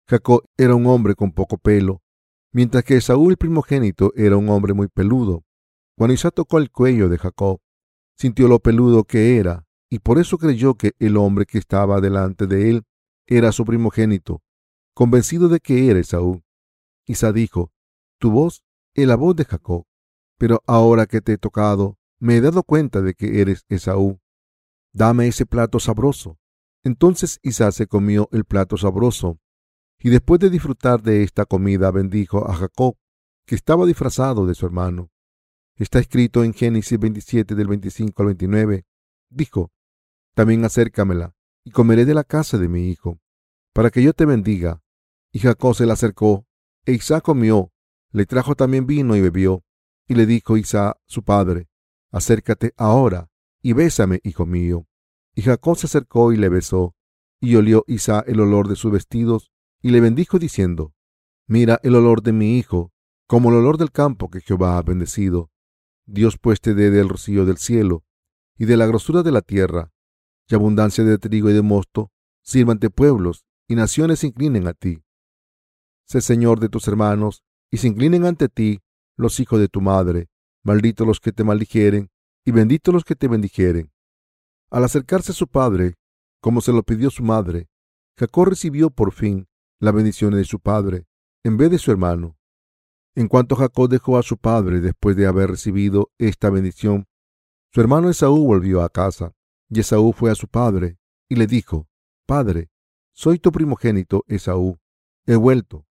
Jacob 0.08 0.44
era 0.56 0.74
un 0.74 0.86
hombre 0.88 1.14
con 1.14 1.30
poco 1.30 1.58
pelo, 1.58 2.02
mientras 2.50 2.82
que 2.82 3.00
Saúl 3.00 3.32
el 3.32 3.36
primogénito 3.38 4.12
era 4.16 4.36
un 4.36 4.48
hombre 4.48 4.74
muy 4.74 4.88
peludo. 4.88 5.44
Cuando 5.96 6.12
Isaac 6.12 6.34
tocó 6.34 6.58
el 6.58 6.72
cuello 6.72 7.08
de 7.08 7.18
Jacob, 7.18 7.60
sintió 8.18 8.48
lo 8.48 8.58
peludo 8.58 9.04
que 9.04 9.38
era, 9.38 9.64
y 9.94 10.00
por 10.00 10.18
eso 10.18 10.38
creyó 10.38 10.74
que 10.74 10.94
el 10.98 11.16
hombre 11.16 11.46
que 11.46 11.56
estaba 11.56 12.00
delante 12.00 12.48
de 12.48 12.68
él 12.68 12.82
era 13.28 13.52
su 13.52 13.64
primogénito, 13.64 14.42
convencido 14.92 15.48
de 15.48 15.60
que 15.60 15.88
era 15.88 16.00
Esaú. 16.00 16.42
Isaac 17.06 17.32
dijo, 17.32 17.70
Tu 18.18 18.32
voz 18.32 18.64
es 18.92 19.06
la 19.06 19.14
voz 19.14 19.36
de 19.36 19.44
Jacob, 19.44 19.84
pero 20.36 20.64
ahora 20.66 21.06
que 21.06 21.20
te 21.20 21.34
he 21.34 21.38
tocado, 21.38 21.96
me 22.18 22.36
he 22.36 22.40
dado 22.40 22.64
cuenta 22.64 23.02
de 23.02 23.14
que 23.14 23.40
eres 23.40 23.64
Esaú 23.68 24.18
dame 24.92 25.28
ese 25.28 25.46
plato 25.46 25.78
sabroso. 25.78 26.40
Entonces 26.82 27.38
Isaac 27.44 27.74
se 27.74 27.86
comió 27.86 28.28
el 28.32 28.44
plato 28.44 28.76
sabroso, 28.76 29.38
y 30.00 30.10
después 30.10 30.40
de 30.40 30.50
disfrutar 30.50 31.02
de 31.02 31.22
esta 31.22 31.44
comida 31.44 31.92
bendijo 31.92 32.50
a 32.50 32.54
Jacob, 32.56 32.96
que 33.46 33.54
estaba 33.54 33.86
disfrazado 33.86 34.44
de 34.44 34.56
su 34.56 34.66
hermano. 34.66 35.12
Está 35.76 36.00
escrito 36.00 36.42
en 36.42 36.52
Génesis 36.52 36.98
27 36.98 37.54
del 37.54 37.68
25 37.68 38.22
al 38.22 38.26
29. 38.26 38.86
Dijo, 39.30 39.70
también 40.34 40.64
acércamela, 40.64 41.34
y 41.64 41.70
comeré 41.70 42.04
de 42.04 42.14
la 42.14 42.24
casa 42.24 42.58
de 42.58 42.68
mi 42.68 42.88
hijo, 42.90 43.20
para 43.72 43.90
que 43.90 44.02
yo 44.02 44.12
te 44.12 44.26
bendiga. 44.26 44.82
Y 45.32 45.40
Jacob 45.40 45.74
se 45.74 45.86
la 45.86 45.94
acercó, 45.94 46.46
e 46.84 46.92
Isaac 46.92 47.24
comió, 47.24 47.72
le 48.12 48.26
trajo 48.26 48.54
también 48.54 48.86
vino 48.86 49.16
y 49.16 49.20
bebió, 49.20 49.64
y 50.06 50.14
le 50.14 50.26
dijo 50.26 50.56
Isaac, 50.56 50.98
su 51.06 51.24
padre, 51.24 51.68
acércate 52.12 52.72
ahora 52.76 53.30
y 53.64 53.72
bésame, 53.72 54.20
hijo 54.24 54.44
mío. 54.44 54.86
Y 55.34 55.40
Jacob 55.40 55.78
se 55.78 55.86
acercó 55.86 56.34
y 56.34 56.36
le 56.36 56.50
besó, 56.50 56.94
y 57.40 57.56
olió 57.56 57.82
Isaac 57.86 58.26
el 58.28 58.40
olor 58.40 58.68
de 58.68 58.76
sus 58.76 58.92
vestidos, 58.92 59.50
y 59.80 59.90
le 59.90 60.02
bendijo 60.02 60.38
diciendo, 60.38 60.92
Mira 61.48 61.80
el 61.82 61.94
olor 61.96 62.22
de 62.22 62.34
mi 62.34 62.58
hijo, 62.58 62.92
como 63.26 63.48
el 63.48 63.56
olor 63.56 63.78
del 63.78 63.90
campo 63.90 64.28
que 64.28 64.42
Jehová 64.42 64.76
ha 64.76 64.82
bendecido. 64.82 65.50
Dios 66.04 66.36
pues 66.36 66.60
te 66.60 66.74
dé 66.74 66.90
del 66.90 67.08
rocío 67.08 67.46
del 67.46 67.56
cielo, 67.56 68.04
y 68.58 68.66
de 68.66 68.76
la 68.76 68.86
grosura 68.86 69.22
de 69.22 69.32
la 69.32 69.40
tierra, 69.40 69.93
y 70.48 70.54
abundancia 70.54 71.04
de 71.04 71.18
trigo 71.18 71.50
y 71.50 71.52
de 71.52 71.62
mosto, 71.62 72.10
sírvante 72.42 72.90
pueblos, 72.90 73.44
y 73.68 73.74
naciones 73.74 74.20
se 74.20 74.28
inclinen 74.28 74.66
a 74.66 74.74
ti. 74.74 75.02
Sé 76.06 76.20
Señor 76.20 76.60
de 76.60 76.68
tus 76.68 76.86
hermanos, 76.88 77.42
y 77.70 77.78
se 77.78 77.88
inclinen 77.88 78.24
ante 78.24 78.48
ti 78.48 78.82
los 79.16 79.40
hijos 79.40 79.58
de 79.58 79.68
tu 79.68 79.80
madre, 79.80 80.28
malditos 80.62 81.06
los 81.06 81.20
que 81.20 81.32
te 81.32 81.44
maldijeren, 81.44 82.10
y 82.44 82.50
benditos 82.50 82.92
los 82.92 83.04
que 83.04 83.16
te 83.16 83.28
bendijeren. 83.28 83.90
Al 84.70 84.84
acercarse 84.84 85.32
a 85.32 85.34
su 85.34 85.48
padre, 85.48 85.94
como 86.40 86.60
se 86.60 86.72
lo 86.72 86.82
pidió 86.82 87.10
su 87.10 87.22
madre, 87.22 87.68
Jacob 88.18 88.46
recibió 88.48 88.90
por 88.90 89.12
fin 89.12 89.48
la 89.80 89.92
bendición 89.92 90.34
de 90.34 90.44
su 90.44 90.60
padre, 90.60 91.06
en 91.42 91.56
vez 91.56 91.70
de 91.70 91.78
su 91.78 91.90
hermano. 91.90 92.36
En 93.14 93.28
cuanto 93.28 93.56
Jacob 93.56 93.88
dejó 93.88 94.18
a 94.18 94.22
su 94.22 94.36
padre 94.36 94.80
después 94.80 95.16
de 95.16 95.26
haber 95.26 95.50
recibido 95.50 96.10
esta 96.18 96.50
bendición, 96.50 97.06
su 97.72 97.80
hermano 97.80 98.10
Esaú 98.10 98.44
volvió 98.46 98.82
a 98.82 98.88
casa, 98.88 99.32
y 99.74 99.80
Esaú 99.80 100.12
fue 100.12 100.30
a 100.30 100.36
su 100.36 100.46
padre, 100.46 100.98
y 101.28 101.34
le 101.34 101.46
dijo, 101.46 101.88
Padre, 102.26 102.70
soy 103.12 103.38
tu 103.38 103.50
primogénito 103.50 104.24
Esaú, 104.28 104.78
he 105.26 105.34
vuelto. 105.34 105.86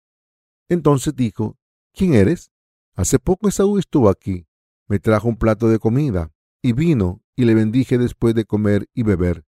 Entonces 0.68 1.14
dijo, 1.14 1.56
¿quién 1.92 2.14
eres? 2.14 2.50
Hace 2.94 3.20
poco 3.20 3.49
Esaú 3.49 3.78
estuvo 3.78 4.08
aquí, 4.08 4.49
me 4.88 4.99
trajo 4.99 5.28
un 5.28 5.37
plato 5.37 5.68
de 5.68 5.78
comida, 5.78 6.32
y 6.61 6.73
vino 6.73 7.23
y 7.37 7.44
le 7.44 7.54
bendije 7.54 7.99
después 7.99 8.35
de 8.35 8.44
comer 8.44 8.88
y 8.94 9.04
beber. 9.04 9.44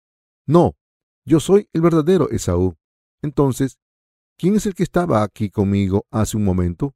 No, 0.47 0.77
yo 1.25 1.41
soy 1.41 1.69
el 1.73 1.81
verdadero 1.81 2.31
Esaú. 2.31 2.77
Entonces, 3.23 3.81
¿quién 4.37 4.55
es 4.55 4.67
el 4.67 4.75
que 4.75 4.85
estaba 4.85 5.25
aquí 5.25 5.51
conmigo 5.51 6.07
hace 6.11 6.37
un 6.37 6.45
momento? 6.45 6.95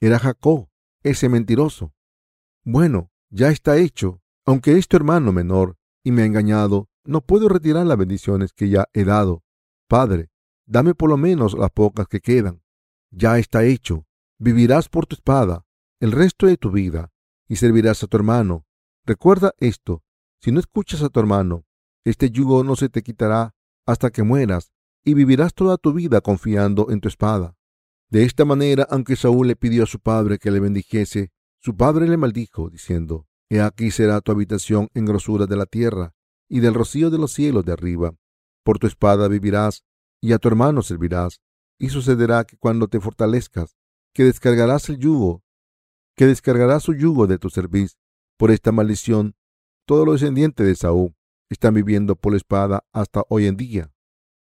Era 0.00 0.20
Jacob, 0.20 0.68
ese 1.02 1.28
mentiroso. 1.28 1.92
Bueno, 2.64 3.10
ya 3.30 3.48
está 3.48 3.76
hecho. 3.78 4.22
Aunque 4.46 4.78
es 4.78 4.88
tu 4.88 4.96
hermano 4.96 5.32
menor 5.32 5.77
y 6.08 6.10
me 6.10 6.22
ha 6.22 6.24
engañado, 6.24 6.88
no 7.04 7.20
puedo 7.20 7.50
retirar 7.50 7.84
las 7.84 7.98
bendiciones 7.98 8.54
que 8.54 8.70
ya 8.70 8.88
he 8.94 9.04
dado. 9.04 9.42
Padre, 9.88 10.30
dame 10.64 10.94
por 10.94 11.10
lo 11.10 11.18
menos 11.18 11.52
las 11.52 11.70
pocas 11.70 12.08
que 12.08 12.20
quedan. 12.20 12.62
Ya 13.10 13.38
está 13.38 13.64
hecho. 13.64 14.06
Vivirás 14.38 14.88
por 14.88 15.04
tu 15.04 15.16
espada 15.16 15.66
el 16.00 16.12
resto 16.12 16.46
de 16.46 16.56
tu 16.56 16.70
vida 16.70 17.12
y 17.46 17.56
servirás 17.56 18.02
a 18.02 18.06
tu 18.06 18.16
hermano 18.16 18.64
Recuerda 19.04 19.52
esto, 19.58 20.02
si 20.40 20.50
no 20.50 20.60
escuchas 20.60 21.02
a 21.02 21.10
tu 21.10 21.20
hermano, 21.20 21.66
este 22.04 22.30
yugo 22.30 22.64
no 22.64 22.74
se 22.74 22.88
te 22.88 23.02
quitará 23.02 23.54
hasta 23.84 24.10
que 24.10 24.22
mueras, 24.22 24.72
y 25.04 25.12
vivirás 25.12 25.52
toda 25.52 25.76
tu 25.76 25.92
vida 25.92 26.22
confiando 26.22 26.90
en 26.90 27.00
tu 27.00 27.08
espada. 27.08 27.54
De 28.08 28.24
esta 28.24 28.46
manera, 28.46 28.86
aunque 28.90 29.16
Saúl 29.16 29.48
le 29.48 29.56
pidió 29.56 29.82
a 29.82 29.86
su 29.86 30.00
padre 30.00 30.38
que 30.38 30.50
le 30.50 30.60
bendijese, 30.60 31.32
su 31.58 31.76
padre 31.76 32.08
le 32.08 32.16
maldijo, 32.16 32.70
diciendo, 32.70 33.27
He 33.50 33.60
aquí 33.60 33.90
será 33.90 34.20
tu 34.20 34.32
habitación 34.32 34.88
en 34.94 35.06
grosura 35.06 35.46
de 35.46 35.56
la 35.56 35.66
tierra, 35.66 36.14
y 36.48 36.60
del 36.60 36.74
rocío 36.74 37.10
de 37.10 37.18
los 37.18 37.32
cielos 37.32 37.64
de 37.64 37.72
arriba. 37.72 38.14
Por 38.64 38.78
tu 38.78 38.86
espada 38.86 39.28
vivirás, 39.28 39.84
y 40.20 40.32
a 40.32 40.38
tu 40.38 40.48
hermano 40.48 40.82
servirás. 40.82 41.40
Y 41.78 41.90
sucederá 41.90 42.44
que 42.44 42.56
cuando 42.56 42.88
te 42.88 43.00
fortalezcas, 43.00 43.76
que 44.12 44.24
descargarás 44.24 44.88
el 44.88 44.98
yugo, 44.98 45.42
que 46.16 46.26
descargarás 46.26 46.82
su 46.82 46.94
yugo 46.94 47.26
de 47.26 47.38
tu 47.38 47.50
cerviz. 47.50 47.96
Por 48.36 48.50
esta 48.50 48.72
maldición, 48.72 49.36
todos 49.86 50.04
los 50.04 50.20
descendientes 50.20 50.66
de 50.66 50.74
Saúl 50.74 51.14
están 51.48 51.74
viviendo 51.74 52.16
por 52.16 52.32
la 52.32 52.38
espada 52.38 52.84
hasta 52.92 53.22
hoy 53.28 53.46
en 53.46 53.56
día. 53.56 53.92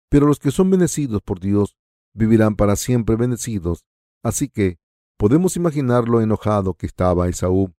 Pero 0.08 0.26
los 0.26 0.38
que 0.38 0.50
son 0.50 0.70
bendecidos 0.70 1.22
por 1.22 1.38
Dios 1.38 1.76
vivirán 2.14 2.56
para 2.56 2.76
siempre 2.76 3.16
bendecidos. 3.16 3.84
Así 4.24 4.48
que 4.48 4.78
podemos 5.16 5.56
imaginar 5.56 6.08
lo 6.08 6.20
enojado 6.20 6.74
que 6.74 6.86
estaba 6.86 7.28
Esaú 7.28 7.74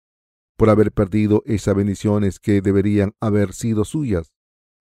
por 0.62 0.70
haber 0.70 0.92
perdido 0.92 1.42
esas 1.48 1.74
bendiciones 1.74 2.40
que 2.40 2.62
deberían 2.62 3.16
haber 3.20 3.52
sido 3.52 3.84
suyas. 3.84 4.32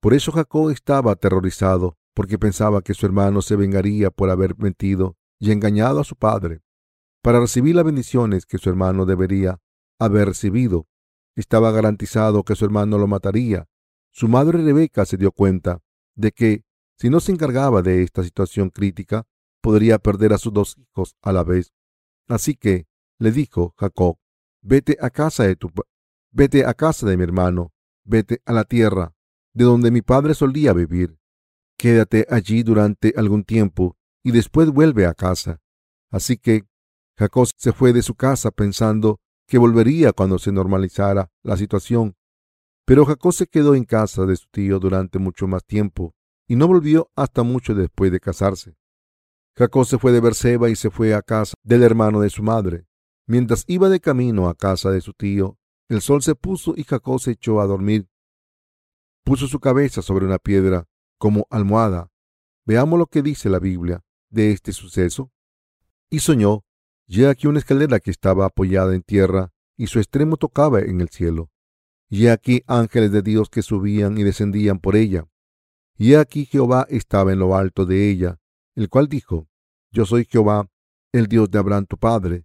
Por 0.03 0.13
eso 0.13 0.31
Jacob 0.31 0.69
estaba 0.69 1.13
aterrorizado, 1.13 1.97
porque 2.13 2.39
pensaba 2.39 2.83
que 2.83 2.93
su 2.93 3.07
hermano 3.07 3.41
se 3.41 3.57
vengaría 3.57 4.11
por 4.11 4.29
haber 4.29 4.59
mentido 4.59 5.17
y 5.39 5.53
engañado 5.53 6.01
a 6.01 6.05
su 6.05 6.17
padre. 6.17 6.61
Para 7.23 7.41
recibir 7.41 7.77
las 7.77 7.87
bendiciones 7.87 8.45
que 8.45 8.59
su 8.59 8.69
hermano 8.69 9.07
debería 9.07 9.59
haber 9.99 10.29
recibido, 10.29 10.87
estaba 11.35 11.71
garantizado 11.71 12.43
que 12.43 12.57
su 12.57 12.67
hermano 12.67 12.99
lo 12.99 13.07
mataría. 13.07 13.67
Su 14.13 14.29
madre 14.29 14.63
Rebeca 14.63 15.07
se 15.07 15.17
dio 15.17 15.33
cuenta 15.33 15.81
de 16.15 16.33
que, 16.33 16.63
si 16.99 17.09
no 17.09 17.21
se 17.21 17.33
encargaba 17.33 17.81
de 17.81 18.03
esta 18.03 18.23
situación 18.23 18.69
crítica, 18.69 19.25
podría 19.63 19.99
perder 19.99 20.35
a 20.35 20.39
sus 20.39 20.53
dos 20.53 20.77
hijos 20.77 21.17
a 21.23 21.33
la 21.33 21.43
vez. 21.43 21.73
Así 22.29 22.55
que 22.55 22.87
le 23.19 23.33
dijo 23.33 23.73
Jacob, 23.79 24.19
vete 24.63 24.97
a 25.01 25.11
casa 25.11 25.45
de 25.45 25.57
tu 25.57 25.71
vete 26.33 26.65
a 26.65 26.75
casa 26.75 27.07
de 27.07 27.17
mi 27.17 27.25
hermano, 27.25 27.73
vete 28.05 28.41
a 28.45 28.53
la 28.53 28.65
tierra 28.65 29.15
de 29.53 29.65
donde 29.65 29.91
mi 29.91 30.03
padre 30.03 30.35
solía 30.35 30.73
vivir. 30.73 31.19
Quédate 31.77 32.27
allí 32.31 32.63
durante 32.63 33.15
algún 33.17 33.45
tiempo 33.45 33.97
y 34.23 34.33
después 34.33 34.71
vuelve 34.71 35.07
a 35.07 35.15
casa. 35.15 35.61
Así 36.11 36.37
que 36.37 36.65
Jacob 37.19 37.49
se 37.57 37.73
fue 37.73 37.93
de 37.93 38.03
su 38.03 38.15
casa 38.15 38.51
pensando 38.51 39.21
que 39.47 39.59
volvería 39.59 40.13
cuando 40.13 40.39
se 40.39 40.53
normalizara 40.53 41.31
la 41.43 41.57
situación. 41.57 42.17
Pero 42.85 43.05
Jacob 43.05 43.33
se 43.33 43.47
quedó 43.47 43.75
en 43.75 43.85
casa 43.85 44.25
de 44.27 44.37
su 44.37 44.47
tío 44.51 44.79
durante 44.79 45.19
mucho 45.19 45.47
más 45.47 45.65
tiempo 45.65 46.15
y 46.47 46.57
no 46.57 46.67
volvió 46.67 47.11
hasta 47.15 47.43
mucho 47.43 47.75
después 47.75 48.13
de 48.13 48.21
casarse. 48.21 48.77
Jacob 49.57 49.85
se 49.85 49.99
fue 49.99 50.13
de 50.13 50.21
Berseba 50.21 50.71
y 50.71 50.77
se 50.77 50.91
fue 50.91 51.15
a 51.15 51.23
casa 51.23 51.55
del 51.63 51.83
hermano 51.83 52.21
de 52.21 52.31
su 52.31 52.43
madre. 52.43 52.87
Mientras 53.31 53.63
iba 53.69 53.89
de 53.89 54.01
camino 54.01 54.49
a 54.49 54.57
casa 54.57 54.91
de 54.91 55.01
su 55.01 55.13
tío, 55.13 55.57
el 55.89 56.01
sol 56.01 56.21
se 56.21 56.35
puso 56.35 56.75
y 56.77 56.83
Jacob 56.83 57.21
se 57.21 57.31
echó 57.31 57.61
a 57.61 57.67
dormir. 57.69 58.09
Puso 59.23 59.47
su 59.47 59.61
cabeza 59.61 60.03
sobre 60.03 60.27
una 60.27 60.41
piedra 60.41 60.89
como 61.17 61.47
almohada. 61.49 62.11
Veamos 62.67 62.99
lo 62.99 63.07
que 63.07 63.23
dice 63.23 63.49
la 63.49 63.61
Biblia 63.61 64.03
de 64.31 64.51
este 64.51 64.73
suceso. 64.73 65.31
Y 66.11 66.19
soñó, 66.19 66.65
y 67.07 67.23
aquí 67.23 67.47
una 67.47 67.61
escalera 67.61 68.01
que 68.01 68.11
estaba 68.11 68.47
apoyada 68.47 68.97
en 68.97 69.03
tierra 69.03 69.53
y 69.77 69.87
su 69.87 70.01
extremo 70.01 70.37
tocaba 70.37 70.81
en 70.81 71.01
el 71.01 71.09
cielo. 71.11 71.53
Y 72.09 72.27
aquí 72.27 72.65
ángeles 72.67 73.13
de 73.13 73.23
Dios 73.23 73.49
que 73.49 73.63
subían 73.63 74.19
y 74.19 74.25
descendían 74.25 74.81
por 74.81 74.97
ella. 74.97 75.29
Y 75.97 76.15
aquí 76.15 76.47
Jehová 76.47 76.85
estaba 76.91 77.33
en 77.33 77.39
lo 77.39 77.55
alto 77.55 77.87
de 77.87 78.11
ella, 78.11 78.41
el 78.75 78.89
cual 78.89 79.07
dijo, 79.07 79.47
Yo 79.93 80.05
soy 80.05 80.25
Jehová, 80.25 80.69
el 81.13 81.29
Dios 81.29 81.49
de 81.49 81.61
Abraham 81.61 81.87
tu 81.87 81.97
padre, 81.97 82.45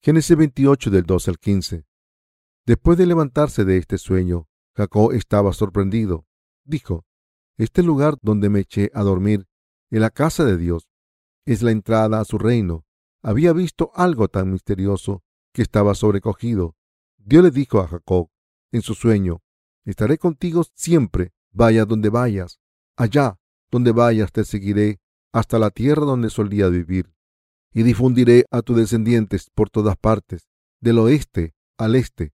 Génesis 0.00 0.36
28 0.36 0.90
del 0.90 1.02
12 1.02 1.30
al 1.32 1.38
15. 1.38 1.84
Después 2.64 2.96
de 2.98 3.06
levantarse 3.06 3.64
de 3.64 3.78
este 3.78 3.98
sueño, 3.98 4.48
Jacob 4.76 5.12
estaba 5.12 5.52
sorprendido. 5.52 6.24
Dijo, 6.64 7.04
Este 7.56 7.82
lugar 7.82 8.16
donde 8.22 8.48
me 8.48 8.60
eché 8.60 8.92
a 8.94 9.02
dormir, 9.02 9.48
en 9.90 10.00
la 10.00 10.10
casa 10.10 10.44
de 10.44 10.56
Dios, 10.56 10.88
es 11.44 11.62
la 11.62 11.72
entrada 11.72 12.20
a 12.20 12.24
su 12.24 12.38
reino. 12.38 12.84
Había 13.22 13.52
visto 13.52 13.90
algo 13.94 14.28
tan 14.28 14.52
misterioso 14.52 15.24
que 15.52 15.62
estaba 15.62 15.96
sobrecogido. 15.96 16.76
Dios 17.16 17.42
le 17.42 17.50
dijo 17.50 17.80
a 17.80 17.88
Jacob 17.88 18.30
en 18.70 18.82
su 18.82 18.94
sueño, 18.94 19.42
Estaré 19.84 20.18
contigo 20.18 20.62
siempre, 20.74 21.32
vaya 21.50 21.84
donde 21.84 22.10
vayas. 22.10 22.60
Allá 22.96 23.40
donde 23.68 23.90
vayas 23.90 24.30
te 24.30 24.44
seguiré 24.44 25.00
hasta 25.32 25.58
la 25.58 25.70
tierra 25.70 26.04
donde 26.04 26.30
solía 26.30 26.68
vivir. 26.68 27.12
Y 27.72 27.82
difundiré 27.82 28.44
a 28.50 28.62
tus 28.62 28.76
descendientes 28.76 29.50
por 29.54 29.70
todas 29.70 29.96
partes, 29.96 30.48
del 30.80 30.98
oeste 30.98 31.54
al 31.76 31.94
este, 31.94 32.32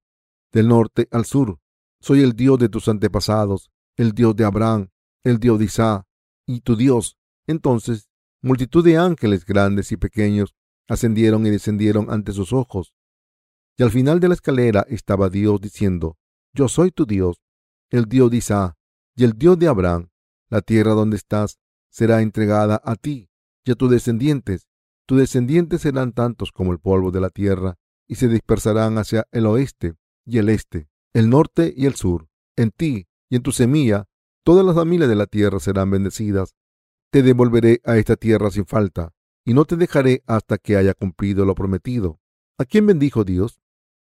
del 0.53 0.69
norte 0.69 1.09
al 1.11 1.25
sur. 1.25 1.59
Soy 2.01 2.23
el 2.23 2.35
Dios 2.35 2.59
de 2.59 2.69
tus 2.69 2.89
antepasados, 2.89 3.71
el 3.97 4.13
Dios 4.13 4.37
de 4.37 4.45
Abraham, 4.45 4.91
el 5.23 5.39
Dios 5.39 5.59
de 5.59 5.65
Isaac, 5.67 6.07
y 6.47 6.61
tu 6.61 6.77
Dios. 6.77 7.17
Entonces, 7.47 8.09
multitud 8.43 8.85
de 8.85 8.97
ángeles 8.97 9.45
grandes 9.45 9.91
y 9.93 9.97
pequeños 9.97 10.55
ascendieron 10.89 11.47
y 11.47 11.51
descendieron 11.51 12.11
ante 12.11 12.33
sus 12.33 12.53
ojos. 12.53 12.95
Y 13.77 13.83
al 13.83 13.91
final 13.91 14.21
de 14.21 14.29
la 14.29 14.35
escalera 14.35 14.87
estaba 14.89 15.31
Dios 15.31 15.61
diciendo, 15.61 16.17
Yo 16.53 16.69
soy 16.69 16.91
tu 16.91 17.07
Dios, 17.07 17.41
el 17.91 18.05
Dios 18.07 18.31
de 18.31 18.37
Isaac 18.37 18.77
y 19.17 19.25
el 19.25 19.33
Dios 19.33 19.59
de 19.59 19.69
Abraham. 19.69 20.11
La 20.49 20.61
tierra 20.61 20.93
donde 20.93 21.17
estás 21.17 21.59
será 21.91 22.23
entregada 22.23 22.81
a 22.85 22.97
ti 22.97 23.31
y 23.65 23.71
a 23.73 23.75
tus 23.75 23.91
descendientes. 23.91 24.69
Tus 25.07 25.19
descendientes 25.19 25.83
serán 25.83 26.13
tantos 26.13 26.53
como 26.53 26.73
el 26.73 26.79
polvo 26.79 27.11
de 27.11 27.21
la 27.21 27.31
tierra, 27.31 27.77
y 28.07 28.17
se 28.17 28.29
dispersarán 28.29 28.99
hacia 28.99 29.27
el 29.33 29.47
oeste 29.47 29.95
y 30.27 30.39
el 30.39 30.49
este, 30.49 30.89
el 31.15 31.31
norte 31.31 31.73
y 31.77 31.87
el 31.87 31.95
sur. 31.95 32.29
En 32.57 32.71
ti 32.71 33.07
y 33.31 33.37
en 33.37 33.43
tu 33.43 33.53
semilla, 33.53 34.07
todas 34.45 34.65
las 34.65 34.75
familias 34.75 35.09
de 35.09 35.17
la 35.17 35.27
tierra 35.27 35.59
serán 35.59 35.91
bendecidas. 35.91 36.55
Te 37.11 37.23
devolveré 37.23 37.81
a 37.85 37.97
esta 37.97 38.17
tierra 38.17 38.51
sin 38.51 38.67
falta, 38.67 39.13
y 39.45 39.55
no 39.55 39.65
te 39.65 39.77
dejaré 39.77 40.23
hasta 40.27 40.59
que 40.59 40.77
haya 40.77 40.95
cumplido 40.95 41.45
lo 41.45 41.55
prometido. 41.55 42.21
¿A 42.59 42.65
quién 42.65 42.87
bendijo 42.87 43.25
Dios? 43.25 43.61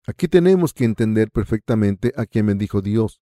Aquí 0.08 0.28
tenemos 0.28 0.74
que 0.74 0.86
entender 0.86 1.32
perfectamente 1.32 2.14
a 2.16 2.26
quién 2.26 2.46
bendijo 2.46 2.82
Dios. 2.82 3.22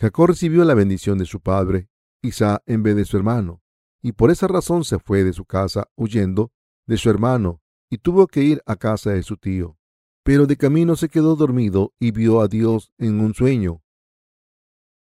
Jacob 0.00 0.28
recibió 0.28 0.64
la 0.64 0.74
bendición 0.74 1.18
de 1.18 1.26
su 1.26 1.40
padre, 1.40 1.88
Isaac 2.22 2.62
en 2.66 2.82
vez 2.82 2.96
de 2.96 3.04
su 3.04 3.16
hermano 3.16 3.62
y 4.02 4.12
por 4.12 4.30
esa 4.30 4.48
razón 4.48 4.84
se 4.84 4.98
fue 4.98 5.22
de 5.22 5.32
su 5.32 5.44
casa 5.44 5.88
huyendo 5.94 6.52
de 6.86 6.96
su 6.96 7.10
hermano 7.10 7.60
y 7.90 7.98
tuvo 7.98 8.26
que 8.26 8.42
ir 8.42 8.62
a 8.66 8.76
casa 8.76 9.10
de 9.10 9.22
su 9.22 9.36
tío. 9.36 9.76
Pero 10.24 10.46
de 10.46 10.56
camino 10.56 10.96
se 10.96 11.08
quedó 11.08 11.36
dormido 11.36 11.92
y 11.98 12.10
vio 12.10 12.40
a 12.40 12.48
Dios 12.48 12.92
en 12.98 13.20
un 13.20 13.34
sueño 13.34 13.82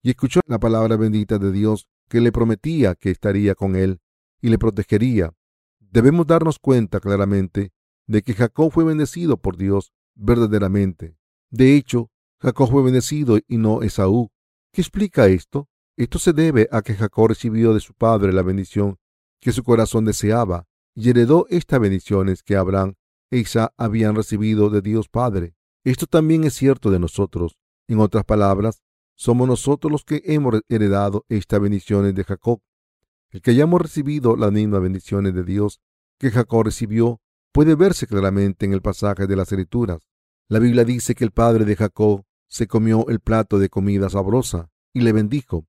y 0.01 0.12
escuchó 0.12 0.39
la 0.45 0.59
palabra 0.59 0.95
bendita 0.95 1.38
de 1.38 1.51
Dios 1.51 1.88
que 2.07 2.21
le 2.21 2.31
prometía 2.31 2.95
que 2.95 3.12
estaría 3.12 3.55
con 3.55 3.75
él 3.75 4.00
y 4.41 4.50
le 4.50 4.57
protegería. 4.57 5.33
Debemos 5.79 6.27
darnos 6.27 6.59
cuenta 6.59 7.00
claramente 7.00 7.71
de 8.07 8.21
que 8.21 8.33
Jacob 8.33 8.71
fue 8.71 8.83
bendecido 8.83 9.38
por 9.38 9.57
Dios 9.57 9.93
verdaderamente. 10.15 11.17
De 11.50 11.75
hecho, 11.75 12.09
Jacob 12.41 12.69
fue 12.69 12.83
bendecido 12.83 13.38
y 13.48 13.57
no 13.57 13.81
Esaú. 13.81 14.31
¿Qué 14.71 14.81
explica 14.81 15.27
esto? 15.27 15.67
Esto 15.98 16.19
se 16.19 16.31
debe 16.33 16.69
a 16.71 16.81
que 16.81 16.95
Jacob 16.95 17.27
recibió 17.27 17.74
de 17.74 17.81
su 17.81 17.93
padre 17.93 18.31
la 18.31 18.41
bendición 18.41 18.98
que 19.41 19.51
su 19.51 19.63
corazón 19.63 20.05
deseaba 20.05 20.67
y 20.99 21.09
heredó 21.09 21.45
estas 21.49 21.79
bendiciones 21.79 22.43
que 22.43 22.57
Abraham 22.57 22.95
e 23.31 23.37
Isaac 23.37 23.73
habían 23.77 24.15
recibido 24.15 24.69
de 24.69 24.81
Dios 24.81 25.07
Padre. 25.07 25.55
Esto 25.85 26.07
también 26.07 26.43
es 26.43 26.55
cierto 26.55 26.91
de 26.91 26.99
nosotros. 26.99 27.57
En 27.87 27.99
otras 27.99 28.25
palabras, 28.25 28.83
somos 29.15 29.47
nosotros 29.47 29.89
los 29.89 30.03
que 30.03 30.21
hemos 30.25 30.59
heredado 30.67 31.25
estas 31.29 31.61
bendiciones 31.61 32.13
de 32.15 32.25
Jacob. 32.25 32.59
El 33.29 33.41
que 33.41 33.51
hayamos 33.51 33.81
recibido 33.81 34.35
las 34.35 34.51
mismas 34.51 34.81
bendiciones 34.81 35.33
de 35.33 35.45
Dios 35.45 35.79
que 36.19 36.31
Jacob 36.31 36.65
recibió 36.65 37.21
puede 37.53 37.75
verse 37.75 38.05
claramente 38.05 38.65
en 38.65 38.73
el 38.73 38.81
pasaje 38.81 39.25
de 39.25 39.37
las 39.37 39.49
Escrituras. 39.53 39.99
La 40.49 40.59
Biblia 40.59 40.83
dice 40.83 41.15
que 41.15 41.23
el 41.23 41.31
padre 41.31 41.63
de 41.63 41.77
Jacob 41.77 42.25
se 42.49 42.67
comió 42.67 43.07
el 43.07 43.21
plato 43.21 43.57
de 43.57 43.69
comida 43.69 44.09
sabrosa 44.09 44.69
y 44.91 44.99
le 44.99 45.13
bendijo. 45.13 45.65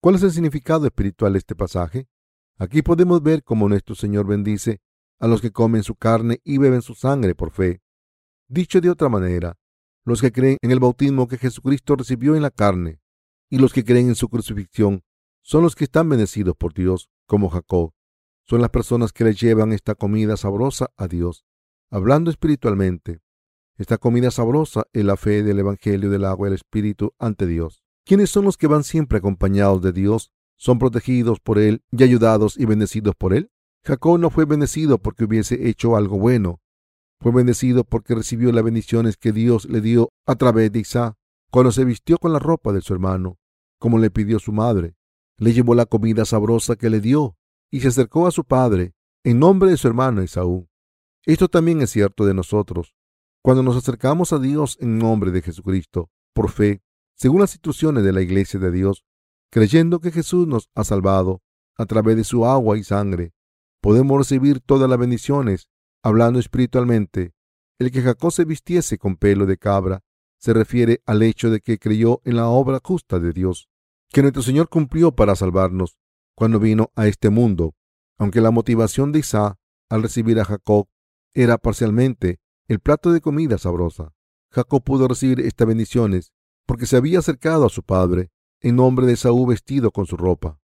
¿Cuál 0.00 0.16
es 0.16 0.24
el 0.24 0.32
significado 0.32 0.84
espiritual 0.84 1.34
de 1.34 1.38
este 1.38 1.54
pasaje? 1.54 2.08
Aquí 2.56 2.82
podemos 2.82 3.22
ver 3.22 3.42
cómo 3.42 3.68
nuestro 3.68 3.94
Señor 3.94 4.26
bendice 4.26 4.80
a 5.18 5.26
los 5.26 5.40
que 5.40 5.50
comen 5.50 5.82
su 5.82 5.96
carne 5.96 6.40
y 6.44 6.58
beben 6.58 6.82
su 6.82 6.94
sangre 6.94 7.34
por 7.34 7.50
fe. 7.50 7.82
Dicho 8.48 8.80
de 8.80 8.90
otra 8.90 9.08
manera, 9.08 9.58
los 10.04 10.20
que 10.20 10.30
creen 10.30 10.58
en 10.60 10.70
el 10.70 10.80
bautismo 10.80 11.26
que 11.26 11.38
Jesucristo 11.38 11.96
recibió 11.96 12.36
en 12.36 12.42
la 12.42 12.50
carne 12.50 13.00
y 13.48 13.58
los 13.58 13.72
que 13.72 13.84
creen 13.84 14.08
en 14.08 14.14
su 14.14 14.28
crucifixión 14.28 15.02
son 15.42 15.62
los 15.62 15.74
que 15.74 15.84
están 15.84 16.08
bendecidos 16.08 16.56
por 16.56 16.72
Dios, 16.74 17.10
como 17.26 17.50
Jacob. 17.50 17.92
Son 18.46 18.60
las 18.60 18.70
personas 18.70 19.12
que 19.12 19.24
le 19.24 19.34
llevan 19.34 19.72
esta 19.72 19.94
comida 19.94 20.36
sabrosa 20.36 20.90
a 20.96 21.08
Dios, 21.08 21.44
hablando 21.90 22.30
espiritualmente. 22.30 23.20
Esta 23.76 23.98
comida 23.98 24.30
sabrosa 24.30 24.84
es 24.92 25.04
la 25.04 25.16
fe 25.16 25.42
del 25.42 25.58
Evangelio 25.58 26.10
del 26.10 26.24
agua 26.24 26.48
y 26.48 26.50
el 26.50 26.54
Espíritu 26.54 27.14
ante 27.18 27.46
Dios. 27.46 27.82
¿Quiénes 28.04 28.30
son 28.30 28.44
los 28.44 28.56
que 28.56 28.66
van 28.66 28.84
siempre 28.84 29.18
acompañados 29.18 29.82
de 29.82 29.92
Dios? 29.92 30.30
¿Son 30.64 30.78
protegidos 30.78 31.40
por 31.40 31.58
Él 31.58 31.82
y 31.90 32.04
ayudados 32.04 32.58
y 32.58 32.64
bendecidos 32.64 33.14
por 33.16 33.34
Él? 33.34 33.50
Jacob 33.84 34.18
no 34.18 34.30
fue 34.30 34.46
bendecido 34.46 34.96
porque 34.96 35.24
hubiese 35.24 35.68
hecho 35.68 35.94
algo 35.94 36.18
bueno. 36.18 36.62
Fue 37.20 37.32
bendecido 37.32 37.84
porque 37.84 38.14
recibió 38.14 38.50
las 38.50 38.64
bendiciones 38.64 39.18
que 39.18 39.32
Dios 39.32 39.66
le 39.66 39.82
dio 39.82 40.08
a 40.24 40.36
través 40.36 40.72
de 40.72 40.78
Isaac 40.78 41.16
cuando 41.50 41.70
se 41.70 41.84
vistió 41.84 42.16
con 42.16 42.32
la 42.32 42.38
ropa 42.38 42.72
de 42.72 42.80
su 42.80 42.94
hermano, 42.94 43.36
como 43.78 43.98
le 43.98 44.10
pidió 44.10 44.38
su 44.38 44.52
madre. 44.52 44.96
Le 45.36 45.52
llevó 45.52 45.74
la 45.74 45.84
comida 45.84 46.24
sabrosa 46.24 46.76
que 46.76 46.88
le 46.88 47.02
dio 47.02 47.36
y 47.70 47.80
se 47.80 47.88
acercó 47.88 48.26
a 48.26 48.30
su 48.30 48.44
padre 48.44 48.94
en 49.22 49.40
nombre 49.40 49.68
de 49.68 49.76
su 49.76 49.86
hermano 49.86 50.22
Esaú. 50.22 50.66
Esto 51.26 51.48
también 51.48 51.82
es 51.82 51.90
cierto 51.90 52.24
de 52.24 52.32
nosotros. 52.32 52.94
Cuando 53.42 53.62
nos 53.62 53.76
acercamos 53.76 54.32
a 54.32 54.38
Dios 54.38 54.78
en 54.80 54.96
nombre 54.96 55.30
de 55.30 55.42
Jesucristo, 55.42 56.08
por 56.32 56.50
fe, 56.50 56.80
según 57.16 57.42
las 57.42 57.52
instrucciones 57.52 58.02
de 58.02 58.12
la 58.12 58.22
Iglesia 58.22 58.58
de 58.58 58.70
Dios, 58.70 59.04
creyendo 59.54 60.00
que 60.00 60.10
Jesús 60.10 60.48
nos 60.48 60.68
ha 60.74 60.82
salvado 60.82 61.40
a 61.76 61.86
través 61.86 62.16
de 62.16 62.24
su 62.24 62.44
agua 62.44 62.76
y 62.76 62.82
sangre, 62.82 63.34
podemos 63.80 64.18
recibir 64.18 64.58
todas 64.58 64.90
las 64.90 64.98
bendiciones, 64.98 65.68
hablando 66.02 66.40
espiritualmente. 66.40 67.34
El 67.78 67.92
que 67.92 68.02
Jacob 68.02 68.32
se 68.32 68.44
vistiese 68.44 68.98
con 68.98 69.14
pelo 69.14 69.46
de 69.46 69.56
cabra 69.56 70.02
se 70.38 70.54
refiere 70.54 71.02
al 71.06 71.22
hecho 71.22 71.50
de 71.50 71.60
que 71.60 71.78
creyó 71.78 72.20
en 72.24 72.34
la 72.34 72.48
obra 72.48 72.80
justa 72.82 73.20
de 73.20 73.32
Dios, 73.32 73.68
que 74.08 74.22
nuestro 74.22 74.42
Señor 74.42 74.68
cumplió 74.68 75.12
para 75.12 75.36
salvarnos 75.36 75.98
cuando 76.34 76.58
vino 76.58 76.90
a 76.96 77.06
este 77.06 77.30
mundo, 77.30 77.76
aunque 78.18 78.40
la 78.40 78.50
motivación 78.50 79.12
de 79.12 79.20
Isaac 79.20 79.56
al 79.88 80.02
recibir 80.02 80.40
a 80.40 80.44
Jacob 80.44 80.88
era 81.32 81.58
parcialmente 81.58 82.40
el 82.66 82.80
plato 82.80 83.12
de 83.12 83.20
comida 83.20 83.56
sabrosa. 83.58 84.14
Jacob 84.50 84.82
pudo 84.82 85.06
recibir 85.06 85.38
estas 85.38 85.68
bendiciones 85.68 86.32
porque 86.66 86.86
se 86.86 86.96
había 86.96 87.20
acercado 87.20 87.66
a 87.66 87.70
su 87.70 87.84
padre 87.84 88.32
en 88.64 88.76
nombre 88.76 89.04
de 89.06 89.16
Saúl 89.16 89.50
vestido 89.50 89.90
con 89.90 90.06
su 90.06 90.16
ropa. 90.16 90.58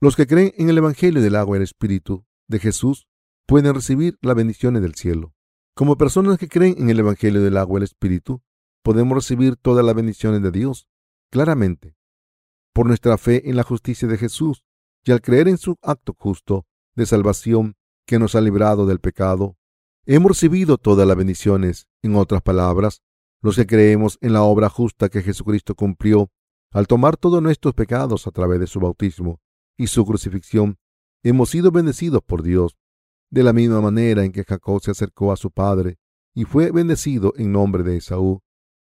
Los 0.00 0.16
que 0.16 0.26
creen 0.26 0.52
en 0.58 0.70
el 0.70 0.78
Evangelio 0.78 1.22
del 1.22 1.36
agua 1.36 1.56
y 1.56 1.58
el 1.58 1.62
Espíritu 1.62 2.26
de 2.48 2.58
Jesús 2.58 3.06
pueden 3.46 3.72
recibir 3.72 4.18
las 4.22 4.34
bendiciones 4.34 4.82
del 4.82 4.96
cielo. 4.96 5.34
Como 5.76 5.96
personas 5.96 6.36
que 6.36 6.48
creen 6.48 6.74
en 6.78 6.90
el 6.90 6.98
Evangelio 6.98 7.40
del 7.42 7.56
agua 7.56 7.78
y 7.78 7.78
el 7.78 7.84
Espíritu, 7.84 8.42
podemos 8.82 9.14
recibir 9.14 9.54
todas 9.54 9.84
las 9.84 9.94
bendiciones 9.94 10.42
de 10.42 10.50
Dios, 10.50 10.88
claramente, 11.30 11.94
por 12.72 12.86
nuestra 12.86 13.16
fe 13.18 13.48
en 13.48 13.54
la 13.54 13.62
justicia 13.62 14.08
de 14.08 14.18
Jesús 14.18 14.64
y 15.04 15.12
al 15.12 15.20
creer 15.20 15.46
en 15.46 15.56
su 15.56 15.76
acto 15.80 16.16
justo 16.18 16.66
de 16.96 17.06
salvación 17.06 17.76
que 18.04 18.18
nos 18.18 18.34
ha 18.34 18.40
librado 18.40 18.84
del 18.84 18.98
pecado, 18.98 19.56
hemos 20.06 20.32
recibido 20.32 20.76
todas 20.76 21.06
las 21.06 21.16
bendiciones. 21.16 21.86
En 22.02 22.16
otras 22.16 22.42
palabras, 22.42 23.00
los 23.40 23.54
que 23.54 23.66
creemos 23.66 24.18
en 24.22 24.32
la 24.32 24.42
obra 24.42 24.68
justa 24.68 25.08
que 25.08 25.22
Jesucristo 25.22 25.76
cumplió 25.76 26.32
al 26.74 26.88
tomar 26.88 27.16
todos 27.16 27.40
nuestros 27.40 27.72
pecados 27.72 28.26
a 28.26 28.32
través 28.32 28.58
de 28.58 28.66
su 28.66 28.80
bautismo 28.80 29.40
y 29.76 29.86
su 29.86 30.04
crucifixión, 30.04 30.76
hemos 31.22 31.50
sido 31.50 31.70
bendecidos 31.70 32.20
por 32.22 32.42
Dios, 32.42 32.76
de 33.30 33.44
la 33.44 33.52
misma 33.52 33.80
manera 33.80 34.24
en 34.24 34.32
que 34.32 34.42
Jacob 34.42 34.80
se 34.82 34.90
acercó 34.90 35.32
a 35.32 35.36
su 35.36 35.52
padre 35.52 35.98
y 36.34 36.44
fue 36.44 36.72
bendecido 36.72 37.32
en 37.36 37.52
nombre 37.52 37.84
de 37.84 37.96
Esaú. 37.98 38.42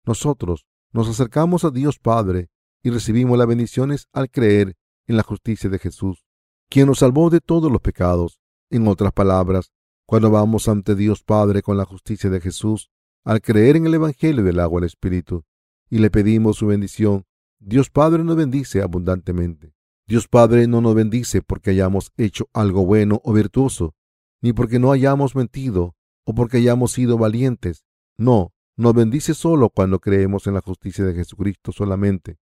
Nosotros 0.07 0.67
nos 0.93 1.09
acercamos 1.09 1.65
a 1.65 1.71
Dios 1.71 1.99
Padre 1.99 2.49
y 2.81 2.91
recibimos 2.91 3.37
las 3.37 3.49
bendiciones 3.49 4.07
al 4.13 4.31
creer 4.31 4.77
en 5.09 5.17
la 5.17 5.25
justicia 5.25 5.69
de 5.69 5.81
Jesús, 5.81 6.25
quien 6.71 6.87
nos 6.87 7.01
salvó 7.01 7.29
de 7.29 7.41
todos 7.41 7.73
los 7.73 7.81
pecados. 7.81 8.39
En 8.71 8.87
otras 8.87 9.13
palabras, 9.13 9.73
cuando 10.07 10.31
vamos 10.31 10.69
ante 10.69 10.95
Dios 10.95 11.25
Padre 11.25 11.63
con 11.63 11.77
la 11.77 11.85
justicia 11.85 12.31
de 12.31 12.41
Jesús, 12.41 12.91
al 13.25 13.41
creer 13.41 13.77
en 13.77 13.87
el 13.87 13.95
Evangelio 13.95 14.45
del 14.45 14.61
agua 14.61 14.81
del 14.81 14.87
Espíritu, 14.87 15.45
y 15.91 15.99
le 15.99 16.11
pedimos 16.11 16.59
su 16.59 16.69
bendición, 16.69 17.27
Dios 17.59 17.91
Padre 17.91 18.25
nos 18.25 18.37
bendice 18.37 18.83
abundantemente. 18.83 19.75
Dios 20.07 20.29
Padre 20.29 20.67
no 20.67 20.81
nos 20.81 20.95
bendice 20.95 21.43
porque 21.43 21.71
hayamos 21.71 22.13
hecho 22.17 22.49
algo 22.53 22.85
bueno 22.85 23.21
o 23.25 23.33
virtuoso, 23.33 23.95
ni 24.43 24.53
porque 24.53 24.79
no 24.79 24.93
hayamos 24.93 25.35
mentido 25.35 25.97
o 26.25 26.35
porque 26.35 26.59
hayamos 26.59 26.93
sido 26.93 27.17
valientes. 27.17 27.85
No, 28.19 28.53
nos 28.77 28.95
bendice 28.95 29.35
solo 29.35 29.71
cuando 29.71 30.01
creemos 30.01 30.47
en 30.47 30.55
la 30.55 30.61
justicia 30.61 31.05
de 31.05 31.15
Jesucristo 31.15 31.73
solamente 31.73 32.39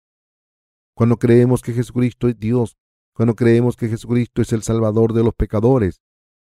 cuando 0.94 1.18
creemos 1.18 1.62
que 1.62 1.74
Jesucristo 1.74 2.28
es 2.28 2.38
Dios, 2.38 2.78
cuando 3.14 3.36
creemos 3.36 3.76
que 3.76 3.90
Jesucristo 3.90 4.42
es 4.42 4.54
el 4.54 4.64
Salvador 4.64 5.14
de 5.14 5.24
los 5.24 5.34
pecadores, 5.34 6.02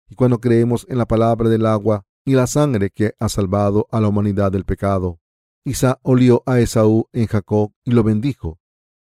y 0.08 0.14
cuando 0.14 0.40
creemos 0.40 0.86
en 0.88 0.98
la 0.98 1.06
palabra 1.06 1.48
del 1.48 1.66
agua 1.66 2.06
y 2.24 2.32
la 2.32 2.46
sangre 2.46 2.90
que 2.90 3.14
ha 3.18 3.28
salvado 3.28 3.86
a 3.90 4.00
la 4.00 4.08
humanidad 4.08 4.50
del 4.50 4.64
pecado. 4.64 5.20
Isaac 5.68 5.98
olió 6.02 6.42
a 6.46 6.60
Esaú 6.60 7.08
en 7.12 7.26
Jacob 7.26 7.72
y 7.84 7.90
lo 7.90 8.02
bendijo. 8.02 8.58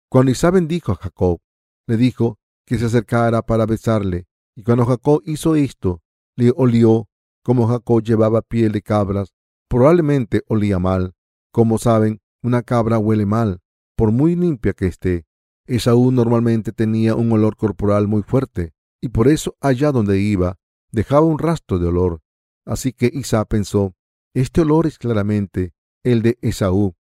Cuando 0.10 0.32
Isaac 0.32 0.54
bendijo 0.54 0.92
a 0.92 0.96
Jacob, 0.96 1.40
le 1.88 1.96
dijo 1.96 2.40
que 2.66 2.78
se 2.78 2.88
acercara 2.88 3.42
para 3.42 3.66
besarle, 3.66 4.28
y 4.54 4.64
cuando 4.64 4.86
Jacob 4.86 5.22
hizo 5.26 5.56
esto, 5.56 6.02
le 6.36 6.52
olió 6.54 7.08
como 7.42 7.68
Jacob 7.68 8.04
llevaba 8.04 8.42
piel 8.42 8.74
de 8.74 8.82
cabras, 8.82 9.34
probablemente 9.70 10.44
olía 10.48 10.78
mal. 10.78 11.14
Como 11.54 11.78
saben, 11.78 12.20
una 12.44 12.64
cabra 12.64 13.00
huele 13.00 13.26
mal, 13.26 13.62
por 13.96 14.12
muy 14.12 14.36
limpia 14.36 14.74
que 14.74 14.88
esté. 14.88 15.26
Esaú 15.68 16.12
normalmente 16.12 16.74
tenía 16.74 17.16
un 17.16 17.32
olor 17.32 17.56
corporal 17.56 18.10
muy 18.10 18.24
fuerte, 18.24 18.74
y 19.00 19.08
por 19.08 19.30
eso 19.30 19.56
allá 19.62 19.94
donde 19.94 20.20
iba 20.20 20.58
dejaba 20.92 21.26
un 21.26 21.40
rastro 21.40 21.80
de 21.80 21.88
olor. 21.88 22.20
Así 22.66 22.92
que 22.92 23.10
Isaac 23.14 23.48
pensó, 23.48 23.96
este 24.34 24.62
olor 24.62 24.86
es 24.86 24.98
claramente 24.98 25.77
el 26.12 26.22
de 26.22 26.38
Esaú. 26.42 26.96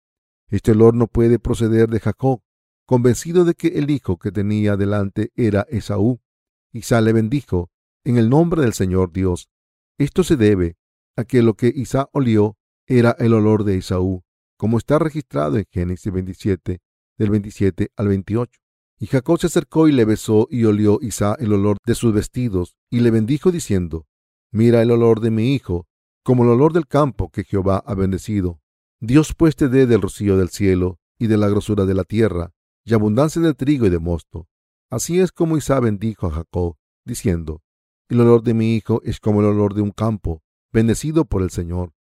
Este 0.50 0.72
olor 0.72 0.94
no 0.94 1.08
puede 1.08 1.38
proceder 1.38 1.90
de 1.90 2.00
Jacob. 2.00 2.42
Convencido 2.86 3.44
de 3.44 3.54
que 3.54 3.68
el 3.80 3.90
hijo 3.90 4.18
que 4.18 4.32
tenía 4.32 4.78
delante 4.78 5.32
era 5.36 5.66
Esaú, 5.70 6.22
Isaac 6.72 7.04
le 7.04 7.14
bendijo 7.14 7.70
en 8.04 8.18
el 8.18 8.30
nombre 8.30 8.62
del 8.62 8.74
Señor 8.74 9.12
Dios. 9.12 9.50
Esto 9.98 10.24
se 10.24 10.38
debe 10.38 10.78
a 11.16 11.24
que 11.24 11.42
lo 11.42 11.56
que 11.56 11.72
Isaac 11.74 12.10
olió 12.14 12.58
era 12.88 13.16
el 13.20 13.34
olor 13.34 13.64
de 13.64 13.78
Esaú, 13.78 14.24
como 14.58 14.78
está 14.78 15.00
registrado 15.00 15.58
en 15.58 15.66
Génesis 15.70 16.12
27, 16.12 16.82
del 17.18 17.30
27 17.30 17.92
al 17.96 18.08
28. 18.08 18.60
Y 19.00 19.08
Jacob 19.08 19.40
se 19.40 19.48
acercó 19.48 19.88
y 19.88 19.92
le 19.92 20.06
besó 20.06 20.48
y 20.50 20.64
olió 20.66 21.00
Isaac 21.02 21.38
el 21.42 21.54
olor 21.54 21.78
de 21.86 21.96
sus 21.96 22.14
vestidos 22.14 22.76
y 22.90 23.02
le 23.02 23.12
bendijo 23.12 23.52
diciendo, 23.52 24.08
Mira 24.52 24.82
el 24.82 24.92
olor 24.92 25.20
de 25.20 25.32
mi 25.32 25.54
hijo, 25.54 25.88
como 26.24 26.44
el 26.44 26.52
olor 26.52 26.74
del 26.74 26.88
campo 26.88 27.30
que 27.30 27.44
Jehová 27.44 27.84
ha 27.86 27.96
bendecido. 27.96 28.63
Dios 29.06 29.34
pues 29.36 29.56
te 29.56 29.68
dé 29.68 29.86
del 29.86 30.02
rocío 30.02 30.38
del 30.38 30.50
cielo 30.50 31.00
y 31.20 31.28
de 31.28 31.38
la 31.38 31.50
grosura 31.50 31.86
de 31.86 31.94
la 31.94 32.04
tierra 32.04 32.54
y 32.86 32.94
abundancia 32.94 33.42
de 33.42 33.54
trigo 33.54 33.86
y 33.86 33.90
de 33.90 34.00
mosto. 34.00 34.48
Así 34.90 35.20
es 35.20 35.32
como 35.32 35.58
Isaac 35.58 35.84
bendijo 35.84 36.28
a 36.28 36.32
Jacob, 36.32 36.78
diciendo, 37.06 37.62
El 38.10 38.22
olor 38.22 38.44
de 38.44 38.54
mi 38.54 38.76
hijo 38.76 39.02
es 39.04 39.20
como 39.20 39.42
el 39.42 39.48
olor 39.48 39.74
de 39.74 39.82
un 39.82 39.92
campo, 39.92 40.42
bendecido 40.72 41.26
por 41.26 41.42
el 41.42 41.50
Señor. 41.50 41.92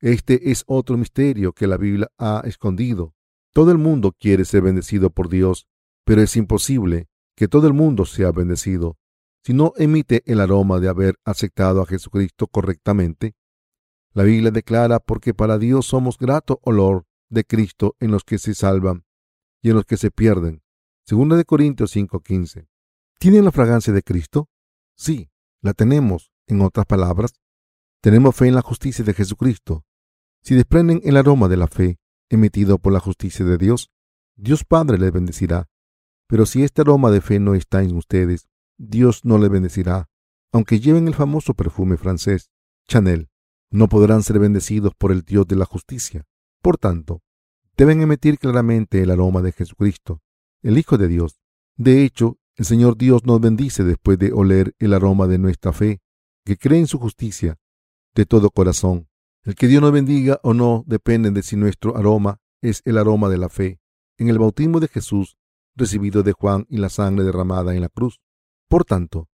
Este 0.00 0.50
es 0.50 0.64
otro 0.66 0.96
misterio 0.96 1.52
que 1.52 1.66
la 1.66 1.76
Biblia 1.76 2.08
ha 2.18 2.42
escondido 2.44 3.14
todo 3.58 3.72
el 3.72 3.78
mundo 3.78 4.14
quiere 4.16 4.44
ser 4.44 4.62
bendecido 4.62 5.10
por 5.10 5.28
Dios, 5.28 5.66
pero 6.04 6.22
es 6.22 6.36
imposible 6.36 7.08
que 7.36 7.48
todo 7.48 7.66
el 7.66 7.72
mundo 7.72 8.04
sea 8.04 8.30
bendecido 8.30 8.96
si 9.44 9.52
no 9.52 9.72
emite 9.76 10.22
el 10.26 10.40
aroma 10.40 10.78
de 10.78 10.88
haber 10.88 11.16
aceptado 11.24 11.82
a 11.82 11.86
Jesucristo 11.86 12.46
correctamente. 12.46 13.34
La 14.18 14.24
Biblia 14.24 14.50
declara 14.50 14.98
porque 14.98 15.32
para 15.32 15.58
Dios 15.58 15.86
somos 15.86 16.18
grato 16.18 16.58
olor 16.64 17.06
de 17.28 17.44
Cristo 17.44 17.94
en 18.00 18.10
los 18.10 18.24
que 18.24 18.38
se 18.38 18.52
salvan 18.52 19.04
y 19.62 19.70
en 19.70 19.76
los 19.76 19.84
que 19.84 19.96
se 19.96 20.10
pierden. 20.10 20.60
Segunda 21.06 21.36
de 21.36 21.44
Corintios 21.44 21.94
5:15. 21.94 22.66
¿Tienen 23.20 23.44
la 23.44 23.52
fragancia 23.52 23.92
de 23.92 24.02
Cristo? 24.02 24.48
Sí, 24.96 25.30
la 25.62 25.72
tenemos. 25.72 26.32
En 26.48 26.62
otras 26.62 26.84
palabras, 26.84 27.34
tenemos 28.00 28.34
fe 28.34 28.48
en 28.48 28.56
la 28.56 28.60
justicia 28.60 29.04
de 29.04 29.14
Jesucristo. 29.14 29.84
Si 30.42 30.56
desprenden 30.56 31.00
el 31.04 31.16
aroma 31.16 31.46
de 31.46 31.56
la 31.56 31.68
fe, 31.68 32.00
emitido 32.28 32.80
por 32.80 32.92
la 32.92 32.98
justicia 32.98 33.44
de 33.44 33.56
Dios, 33.56 33.92
Dios 34.34 34.64
Padre 34.64 34.98
les 34.98 35.12
bendecirá. 35.12 35.68
Pero 36.26 36.44
si 36.44 36.64
este 36.64 36.80
aroma 36.80 37.12
de 37.12 37.20
fe 37.20 37.38
no 37.38 37.54
está 37.54 37.84
en 37.84 37.94
ustedes, 37.94 38.48
Dios 38.78 39.24
no 39.24 39.38
les 39.38 39.48
bendecirá. 39.48 40.10
Aunque 40.50 40.80
lleven 40.80 41.06
el 41.06 41.14
famoso 41.14 41.54
perfume 41.54 41.96
francés, 41.96 42.50
Chanel, 42.88 43.27
no 43.70 43.88
podrán 43.88 44.22
ser 44.22 44.38
bendecidos 44.38 44.94
por 44.94 45.12
el 45.12 45.22
Dios 45.22 45.46
de 45.46 45.56
la 45.56 45.64
justicia. 45.64 46.26
Por 46.62 46.78
tanto, 46.78 47.22
deben 47.76 48.00
emitir 48.00 48.38
claramente 48.38 49.02
el 49.02 49.10
aroma 49.10 49.42
de 49.42 49.52
Jesucristo, 49.52 50.20
el 50.62 50.78
Hijo 50.78 50.98
de 50.98 51.08
Dios. 51.08 51.40
De 51.76 52.04
hecho, 52.04 52.38
El 52.56 52.64
Señor 52.64 52.96
Dios 52.96 53.24
nos 53.24 53.40
bendice 53.40 53.84
después 53.84 54.18
de 54.18 54.32
oler 54.32 54.74
el 54.80 54.92
aroma 54.92 55.28
de 55.28 55.38
nuestra 55.38 55.72
fe, 55.72 56.00
que 56.44 56.56
cree 56.56 56.80
en 56.80 56.88
su 56.88 56.98
justicia 56.98 57.56
de 58.16 58.26
todo 58.26 58.50
corazón. 58.50 59.08
El 59.44 59.54
que 59.54 59.68
Dios 59.68 59.80
nos 59.80 59.92
bendiga 59.92 60.40
o 60.42 60.54
no 60.54 60.82
depende 60.88 61.30
de 61.30 61.44
si 61.44 61.54
nuestro 61.54 61.96
aroma 61.96 62.40
es 62.60 62.82
el 62.84 62.98
aroma 62.98 63.28
de 63.28 63.38
la 63.38 63.48
fe 63.48 63.80
en 64.18 64.28
el 64.28 64.38
bautismo 64.38 64.80
de 64.80 64.88
Jesús 64.88 65.38
recibido 65.76 66.24
de 66.24 66.32
Juan 66.32 66.66
y 66.68 66.78
la 66.78 66.88
sangre 66.88 67.24
derramada 67.24 67.74
en 67.74 67.80
la 67.80 67.88
cruz. 67.88 68.20
Por 68.68 68.84
tanto, 68.84 69.28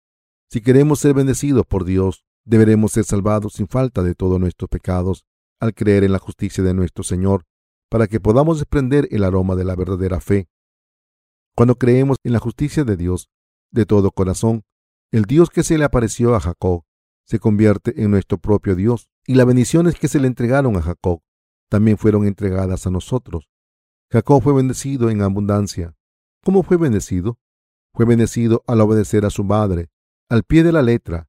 si 0.50 0.60
queremos 0.60 0.98
ser 0.98 1.14
bendecidos 1.14 1.64
por 1.64 1.84
Dios, 1.84 2.24
deberemos 2.44 2.92
ser 2.92 3.04
salvados 3.04 3.54
sin 3.54 3.68
falta 3.68 4.02
de 4.02 4.14
todos 4.14 4.38
nuestros 4.40 4.68
pecados 4.68 5.24
al 5.60 5.74
creer 5.74 6.04
en 6.04 6.12
la 6.12 6.18
justicia 6.18 6.64
de 6.64 6.74
nuestro 6.74 7.04
Señor, 7.04 7.44
para 7.88 8.06
que 8.06 8.20
podamos 8.20 8.58
desprender 8.58 9.06
el 9.10 9.24
aroma 9.24 9.54
de 9.54 9.64
la 9.64 9.76
verdadera 9.76 10.20
fe. 10.20 10.48
Cuando 11.54 11.76
creemos 11.76 12.16
en 12.24 12.32
la 12.32 12.38
justicia 12.38 12.84
de 12.84 12.96
Dios 12.96 13.28
de 13.70 13.86
todo 13.86 14.10
corazón, 14.10 14.64
el 15.12 15.24
Dios 15.24 15.50
que 15.50 15.62
se 15.62 15.78
le 15.78 15.84
apareció 15.84 16.34
a 16.34 16.40
Jacob 16.40 16.84
se 17.24 17.38
convierte 17.38 18.02
en 18.02 18.10
nuestro 18.10 18.38
propio 18.38 18.74
Dios, 18.74 19.08
y 19.26 19.34
las 19.34 19.46
bendiciones 19.46 19.94
que 19.94 20.08
se 20.08 20.20
le 20.20 20.26
entregaron 20.26 20.76
a 20.76 20.82
Jacob 20.82 21.22
también 21.68 21.96
fueron 21.96 22.26
entregadas 22.26 22.86
a 22.86 22.90
nosotros. 22.90 23.48
Jacob 24.10 24.42
fue 24.42 24.52
bendecido 24.52 25.08
en 25.08 25.22
abundancia. 25.22 25.94
¿Cómo 26.44 26.62
fue 26.62 26.76
bendecido? 26.76 27.38
Fue 27.94 28.04
bendecido 28.04 28.62
al 28.66 28.80
obedecer 28.80 29.24
a 29.24 29.30
su 29.30 29.44
madre, 29.44 29.90
al 30.28 30.42
pie 30.42 30.64
de 30.64 30.72
la 30.72 30.82
letra. 30.82 31.28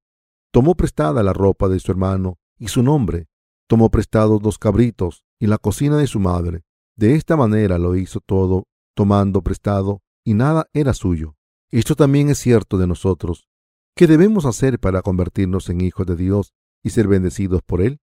Tomó 0.53 0.75
prestada 0.75 1.23
la 1.23 1.33
ropa 1.33 1.67
de 1.67 1.79
su 1.79 1.91
hermano 1.91 2.37
y 2.59 2.67
su 2.67 2.83
nombre. 2.83 3.25
Tomó 3.67 3.89
prestados 3.89 4.43
los 4.43 4.59
cabritos 4.59 5.25
y 5.39 5.47
la 5.47 5.57
cocina 5.57 5.97
de 5.97 6.05
su 6.05 6.19
madre. 6.19 6.61
De 6.95 7.15
esta 7.15 7.35
manera 7.35 7.79
lo 7.79 7.95
hizo 7.95 8.19
todo, 8.19 8.67
tomando 8.95 9.41
prestado, 9.41 10.03
y 10.23 10.35
nada 10.35 10.67
era 10.71 10.93
suyo. 10.93 11.35
Esto 11.71 11.95
también 11.95 12.29
es 12.29 12.37
cierto 12.37 12.77
de 12.77 12.85
nosotros. 12.85 13.47
¿Qué 13.95 14.05
debemos 14.05 14.45
hacer 14.45 14.79
para 14.79 15.01
convertirnos 15.01 15.69
en 15.69 15.81
hijos 15.81 16.05
de 16.05 16.15
Dios 16.15 16.53
y 16.83 16.91
ser 16.91 17.07
bendecidos 17.07 17.63
por 17.63 17.81
Él? 17.81 17.99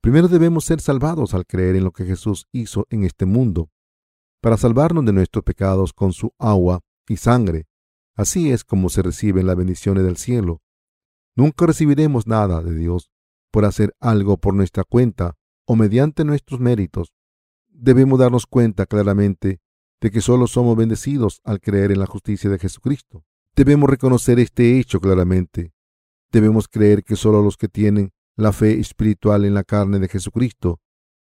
Primero 0.00 0.28
debemos 0.28 0.64
ser 0.64 0.80
salvados 0.80 1.34
al 1.34 1.44
creer 1.44 1.74
en 1.74 1.82
lo 1.82 1.90
que 1.90 2.04
Jesús 2.04 2.46
hizo 2.52 2.86
en 2.88 3.02
este 3.02 3.26
mundo 3.26 3.68
para 4.40 4.56
salvarnos 4.56 5.04
de 5.04 5.12
nuestros 5.12 5.42
pecados 5.42 5.92
con 5.92 6.12
su 6.12 6.32
agua 6.38 6.82
y 7.08 7.16
sangre. 7.16 7.66
Así 8.14 8.52
es 8.52 8.62
como 8.62 8.90
se 8.90 9.02
reciben 9.02 9.48
las 9.48 9.56
bendiciones 9.56 10.04
del 10.04 10.18
cielo. 10.18 10.62
Nunca 11.36 11.66
recibiremos 11.66 12.26
nada 12.26 12.62
de 12.62 12.74
Dios 12.74 13.10
por 13.52 13.64
hacer 13.64 13.94
algo 14.00 14.38
por 14.38 14.54
nuestra 14.54 14.84
cuenta 14.84 15.36
o 15.66 15.76
mediante 15.76 16.24
nuestros 16.24 16.60
méritos. 16.60 17.12
Debemos 17.68 18.18
darnos 18.18 18.46
cuenta 18.46 18.86
claramente 18.86 19.60
de 20.00 20.10
que 20.10 20.20
solo 20.20 20.46
somos 20.46 20.76
bendecidos 20.76 21.40
al 21.44 21.60
creer 21.60 21.92
en 21.92 22.00
la 22.00 22.06
justicia 22.06 22.48
de 22.48 22.58
Jesucristo. 22.58 23.24
Debemos 23.54 23.88
reconocer 23.88 24.38
este 24.38 24.78
hecho 24.78 25.00
claramente. 25.00 25.72
Debemos 26.32 26.68
creer 26.68 27.04
que 27.04 27.16
solo 27.16 27.42
los 27.42 27.56
que 27.56 27.68
tienen 27.68 28.12
la 28.36 28.52
fe 28.52 28.78
espiritual 28.78 29.44
en 29.44 29.54
la 29.54 29.64
carne 29.64 29.98
de 29.98 30.08
Jesucristo 30.08 30.80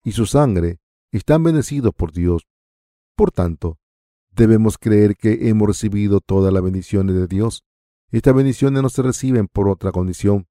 y 0.04 0.12
su 0.12 0.26
sangre 0.26 0.80
están 1.12 1.43
bendecidos 1.43 1.93
por 1.93 2.12
Dios. 2.12 2.48
Por 3.15 3.32
tanto, 3.32 3.80
debemos 4.32 4.78
creer 4.78 5.15
que 5.15 5.50
hemos 5.50 5.67
recibido 5.67 6.19
todas 6.19 6.54
las 6.54 6.63
bendiciones 6.63 7.15
de 7.15 7.28
Dios. 7.28 7.63
Estas 8.12 8.34
bendiciones 8.34 8.82
no 8.82 8.89
se 8.89 9.04
reciben 9.04 9.48
por 9.48 9.69
otra 9.69 9.91
condición. 9.91 10.48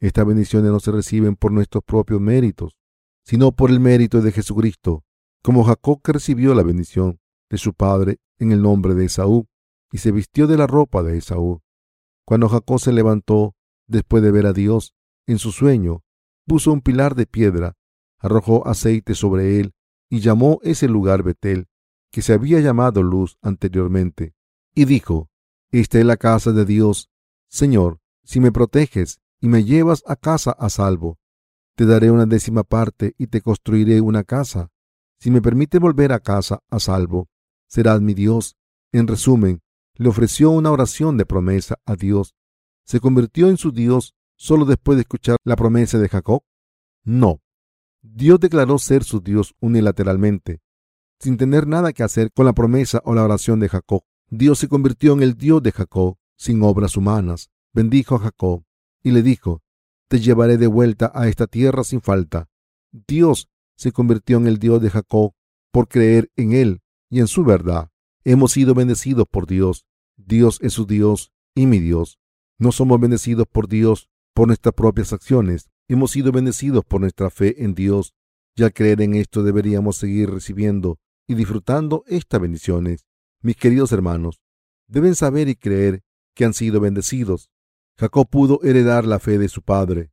Estas 0.00 0.26
bendiciones 0.26 0.70
no 0.70 0.80
se 0.80 0.92
reciben 0.92 1.34
por 1.34 1.50
nuestros 1.50 1.82
propios 1.82 2.20
méritos, 2.20 2.76
sino 3.24 3.52
por 3.52 3.70
el 3.70 3.80
mérito 3.80 4.20
de 4.20 4.32
Jesucristo, 4.32 5.02
como 5.42 5.64
Jacob 5.64 6.02
que 6.02 6.12
recibió 6.12 6.54
la 6.54 6.62
bendición 6.62 7.20
de 7.50 7.56
su 7.56 7.72
padre 7.72 8.18
en 8.38 8.52
el 8.52 8.60
nombre 8.60 8.94
de 8.94 9.06
Esaú 9.06 9.46
y 9.90 9.98
se 9.98 10.12
vistió 10.12 10.46
de 10.46 10.58
la 10.58 10.66
ropa 10.66 11.02
de 11.02 11.16
Esaú. 11.16 11.62
Cuando 12.26 12.48
Jacob 12.48 12.78
se 12.78 12.92
levantó 12.92 13.54
después 13.86 14.22
de 14.22 14.30
ver 14.30 14.46
a 14.46 14.52
Dios 14.52 14.94
en 15.26 15.38
su 15.38 15.52
sueño, 15.52 16.02
puso 16.46 16.72
un 16.72 16.82
pilar 16.82 17.14
de 17.14 17.26
piedra, 17.26 17.76
arrojó 18.18 18.66
aceite 18.66 19.14
sobre 19.14 19.60
él 19.60 19.72
y 20.10 20.20
llamó 20.20 20.58
ese 20.62 20.88
lugar 20.88 21.22
Betel, 21.22 21.66
que 22.10 22.22
se 22.22 22.34
había 22.34 22.60
llamado 22.60 23.02
luz 23.02 23.38
anteriormente, 23.42 24.34
y 24.74 24.84
dijo, 24.84 25.30
Esta 25.74 25.98
es 25.98 26.04
la 26.04 26.16
casa 26.16 26.52
de 26.52 26.64
Dios. 26.64 27.10
Señor, 27.48 27.98
si 28.22 28.38
me 28.38 28.52
proteges 28.52 29.18
y 29.40 29.48
me 29.48 29.64
llevas 29.64 30.04
a 30.06 30.14
casa 30.14 30.52
a 30.52 30.70
salvo, 30.70 31.18
te 31.74 31.84
daré 31.84 32.12
una 32.12 32.26
décima 32.26 32.62
parte 32.62 33.16
y 33.18 33.26
te 33.26 33.40
construiré 33.40 34.00
una 34.00 34.22
casa. 34.22 34.70
Si 35.18 35.32
me 35.32 35.42
permite 35.42 35.80
volver 35.80 36.12
a 36.12 36.20
casa 36.20 36.60
a 36.70 36.78
salvo, 36.78 37.28
serás 37.66 38.00
mi 38.00 38.14
Dios. 38.14 38.56
En 38.92 39.08
resumen, 39.08 39.62
le 39.94 40.08
ofreció 40.08 40.52
una 40.52 40.70
oración 40.70 41.16
de 41.16 41.26
promesa 41.26 41.80
a 41.84 41.96
Dios. 41.96 42.36
¿Se 42.84 43.00
convirtió 43.00 43.48
en 43.48 43.56
su 43.56 43.72
Dios 43.72 44.14
solo 44.36 44.66
después 44.66 44.94
de 44.94 45.02
escuchar 45.02 45.38
la 45.42 45.56
promesa 45.56 45.98
de 45.98 46.08
Jacob? 46.08 46.44
No. 47.02 47.40
Dios 48.00 48.38
declaró 48.38 48.78
ser 48.78 49.02
su 49.02 49.20
Dios 49.20 49.56
unilateralmente 49.58 50.60
sin 51.18 51.36
tener 51.36 51.66
nada 51.66 51.92
que 51.92 52.04
hacer 52.04 52.30
con 52.32 52.46
la 52.46 52.52
promesa 52.52 53.00
o 53.04 53.14
la 53.14 53.24
oración 53.24 53.58
de 53.58 53.68
Jacob. 53.68 54.02
Dios 54.36 54.58
se 54.58 54.66
convirtió 54.66 55.12
en 55.12 55.22
el 55.22 55.34
Dios 55.34 55.62
de 55.62 55.70
Jacob, 55.70 56.16
sin 56.36 56.60
obras 56.64 56.96
humanas. 56.96 57.50
Bendijo 57.72 58.16
a 58.16 58.18
Jacob 58.18 58.64
y 59.00 59.12
le 59.12 59.22
dijo, 59.22 59.62
te 60.08 60.18
llevaré 60.18 60.58
de 60.58 60.66
vuelta 60.66 61.12
a 61.14 61.28
esta 61.28 61.46
tierra 61.46 61.84
sin 61.84 62.00
falta. 62.00 62.48
Dios 62.90 63.48
se 63.76 63.92
convirtió 63.92 64.38
en 64.38 64.48
el 64.48 64.58
Dios 64.58 64.82
de 64.82 64.90
Jacob 64.90 65.34
por 65.70 65.86
creer 65.86 66.32
en 66.34 66.52
él 66.52 66.82
y 67.10 67.20
en 67.20 67.28
su 67.28 67.44
verdad. 67.44 67.90
Hemos 68.24 68.50
sido 68.50 68.74
bendecidos 68.74 69.26
por 69.30 69.46
Dios. 69.46 69.86
Dios 70.16 70.58
es 70.62 70.72
su 70.72 70.84
Dios 70.84 71.30
y 71.54 71.66
mi 71.66 71.78
Dios. 71.78 72.18
No 72.58 72.72
somos 72.72 73.00
bendecidos 73.00 73.46
por 73.46 73.68
Dios 73.68 74.08
por 74.34 74.48
nuestras 74.48 74.74
propias 74.74 75.12
acciones. 75.12 75.70
Hemos 75.86 76.10
sido 76.10 76.32
bendecidos 76.32 76.84
por 76.84 77.00
nuestra 77.00 77.30
fe 77.30 77.62
en 77.62 77.74
Dios. 77.74 78.14
Y 78.56 78.64
al 78.64 78.72
creer 78.72 79.00
en 79.00 79.14
esto 79.14 79.44
deberíamos 79.44 79.96
seguir 79.96 80.30
recibiendo 80.30 80.98
y 81.28 81.34
disfrutando 81.34 82.02
estas 82.08 82.40
bendiciones. 82.40 83.06
Mis 83.44 83.56
queridos 83.56 83.92
hermanos, 83.92 84.40
deben 84.88 85.14
saber 85.14 85.50
y 85.50 85.54
creer 85.54 86.02
que 86.34 86.46
han 86.46 86.54
sido 86.54 86.80
bendecidos. 86.80 87.50
Jacob 87.98 88.26
pudo 88.26 88.58
heredar 88.62 89.04
la 89.04 89.18
fe 89.18 89.36
de 89.36 89.50
su 89.50 89.60
padre. 89.60 90.10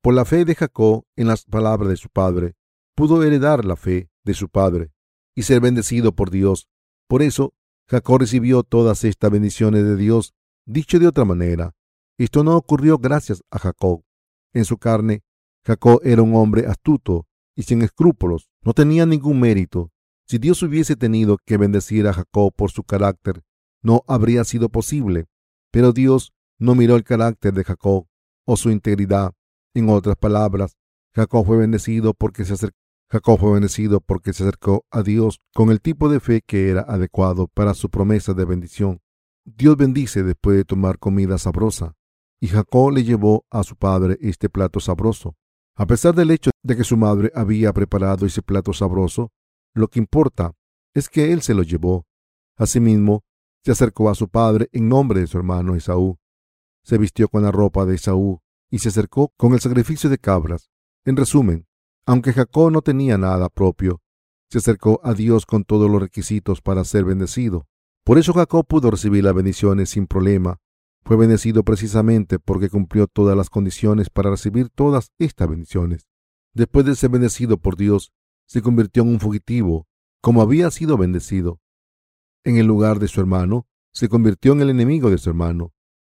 Por 0.00 0.14
la 0.14 0.24
fe 0.24 0.46
de 0.46 0.54
Jacob 0.54 1.04
en 1.16 1.26
las 1.26 1.44
palabras 1.44 1.90
de 1.90 1.98
su 1.98 2.08
padre, 2.08 2.54
pudo 2.94 3.22
heredar 3.22 3.66
la 3.66 3.76
fe 3.76 4.08
de 4.24 4.32
su 4.32 4.48
padre 4.48 4.90
y 5.34 5.42
ser 5.42 5.60
bendecido 5.60 6.14
por 6.14 6.30
Dios. 6.30 6.66
Por 7.08 7.20
eso, 7.20 7.52
Jacob 7.90 8.20
recibió 8.20 8.62
todas 8.62 9.04
estas 9.04 9.30
bendiciones 9.30 9.84
de 9.84 9.94
Dios. 9.94 10.32
Dicho 10.64 10.98
de 10.98 11.08
otra 11.08 11.26
manera, 11.26 11.74
esto 12.16 12.42
no 12.42 12.56
ocurrió 12.56 12.96
gracias 12.96 13.42
a 13.50 13.58
Jacob. 13.58 14.02
En 14.54 14.64
su 14.64 14.78
carne, 14.78 15.24
Jacob 15.62 16.00
era 16.02 16.22
un 16.22 16.34
hombre 16.34 16.66
astuto 16.68 17.26
y 17.54 17.64
sin 17.64 17.82
escrúpulos. 17.82 18.48
No 18.62 18.72
tenía 18.72 19.04
ningún 19.04 19.40
mérito. 19.40 19.90
Si 20.26 20.38
Dios 20.38 20.62
hubiese 20.62 20.96
tenido 20.96 21.38
que 21.44 21.56
bendecir 21.56 22.06
a 22.06 22.14
Jacob 22.14 22.52
por 22.54 22.70
su 22.70 22.82
carácter, 22.84 23.42
no 23.82 24.02
habría 24.08 24.44
sido 24.44 24.68
posible. 24.68 25.26
Pero 25.70 25.92
Dios 25.92 26.32
no 26.58 26.74
miró 26.74 26.96
el 26.96 27.04
carácter 27.04 27.52
de 27.52 27.64
Jacob 27.64 28.06
o 28.46 28.56
su 28.56 28.70
integridad. 28.70 29.34
En 29.74 29.88
otras 29.90 30.16
palabras, 30.16 30.76
Jacob 31.14 31.46
fue 31.46 31.58
bendecido 31.58 32.14
porque 32.14 32.44
se 32.44 32.54
acercó. 32.54 32.78
Fue 33.38 33.52
bendecido 33.52 34.00
porque 34.00 34.32
se 34.32 34.42
acercó 34.42 34.86
a 34.90 35.02
Dios 35.02 35.40
con 35.54 35.70
el 35.70 35.80
tipo 35.80 36.08
de 36.08 36.18
fe 36.18 36.42
que 36.44 36.68
era 36.70 36.80
adecuado 36.80 37.46
para 37.46 37.74
su 37.74 37.88
promesa 37.88 38.34
de 38.34 38.44
bendición. 38.44 39.00
Dios 39.44 39.76
bendice 39.76 40.24
después 40.24 40.56
de 40.56 40.64
tomar 40.64 40.98
comida 40.98 41.38
sabrosa, 41.38 41.94
y 42.40 42.48
Jacob 42.48 42.90
le 42.90 43.04
llevó 43.04 43.44
a 43.50 43.62
su 43.62 43.76
padre 43.76 44.18
este 44.20 44.48
plato 44.48 44.80
sabroso. 44.80 45.36
A 45.76 45.86
pesar 45.86 46.14
del 46.14 46.32
hecho 46.32 46.50
de 46.62 46.76
que 46.76 46.82
su 46.82 46.96
madre 46.96 47.30
había 47.36 47.72
preparado 47.72 48.26
ese 48.26 48.42
plato 48.42 48.72
sabroso, 48.72 49.30
lo 49.74 49.88
que 49.88 49.98
importa 49.98 50.54
es 50.94 51.08
que 51.08 51.32
él 51.32 51.42
se 51.42 51.54
lo 51.54 51.62
llevó. 51.62 52.06
Asimismo, 52.56 53.24
se 53.64 53.72
acercó 53.72 54.08
a 54.08 54.14
su 54.14 54.28
padre 54.28 54.68
en 54.72 54.88
nombre 54.88 55.20
de 55.20 55.26
su 55.26 55.36
hermano 55.36 55.74
Esaú. 55.74 56.18
Se 56.82 56.98
vistió 56.98 57.28
con 57.28 57.42
la 57.42 57.50
ropa 57.50 57.84
de 57.84 57.96
Esaú 57.96 58.40
y 58.70 58.78
se 58.78 58.90
acercó 58.90 59.32
con 59.36 59.52
el 59.52 59.60
sacrificio 59.60 60.08
de 60.08 60.18
cabras. 60.18 60.70
En 61.04 61.16
resumen, 61.16 61.66
aunque 62.06 62.32
Jacob 62.32 62.70
no 62.70 62.82
tenía 62.82 63.18
nada 63.18 63.48
propio, 63.48 64.00
se 64.50 64.58
acercó 64.58 65.00
a 65.02 65.14
Dios 65.14 65.46
con 65.46 65.64
todos 65.64 65.90
los 65.90 66.00
requisitos 66.00 66.60
para 66.60 66.84
ser 66.84 67.04
bendecido. 67.04 67.66
Por 68.04 68.18
eso 68.18 68.34
Jacob 68.34 68.66
pudo 68.66 68.90
recibir 68.90 69.24
las 69.24 69.34
bendiciones 69.34 69.90
sin 69.90 70.06
problema. 70.06 70.60
Fue 71.04 71.16
bendecido 71.16 71.64
precisamente 71.64 72.38
porque 72.38 72.68
cumplió 72.68 73.06
todas 73.06 73.36
las 73.36 73.50
condiciones 73.50 74.10
para 74.10 74.30
recibir 74.30 74.68
todas 74.68 75.10
estas 75.18 75.48
bendiciones. 75.48 76.06
Después 76.52 76.86
de 76.86 76.94
ser 76.94 77.10
bendecido 77.10 77.56
por 77.56 77.76
Dios, 77.76 78.12
se 78.46 78.62
convirtió 78.62 79.02
en 79.02 79.10
un 79.10 79.20
fugitivo, 79.20 79.86
como 80.20 80.42
había 80.42 80.70
sido 80.70 80.96
bendecido. 80.96 81.60
En 82.44 82.56
el 82.56 82.66
lugar 82.66 82.98
de 82.98 83.08
su 83.08 83.20
hermano, 83.20 83.66
se 83.92 84.08
convirtió 84.08 84.52
en 84.52 84.60
el 84.60 84.70
enemigo 84.70 85.10
de 85.10 85.18
su 85.18 85.30
hermano. 85.30 85.72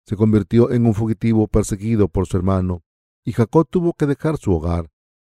Se 0.06 0.16
convirtió 0.16 0.72
en 0.72 0.86
un 0.86 0.94
fugitivo 0.94 1.48
perseguido 1.48 2.08
por 2.08 2.28
su 2.28 2.38
hermano, 2.38 2.84
y 3.24 3.34
Jacob 3.34 3.68
tuvo 3.70 3.94
que 3.94 4.06
dejar 4.06 4.38
su 4.38 4.52
hogar. 4.54 4.90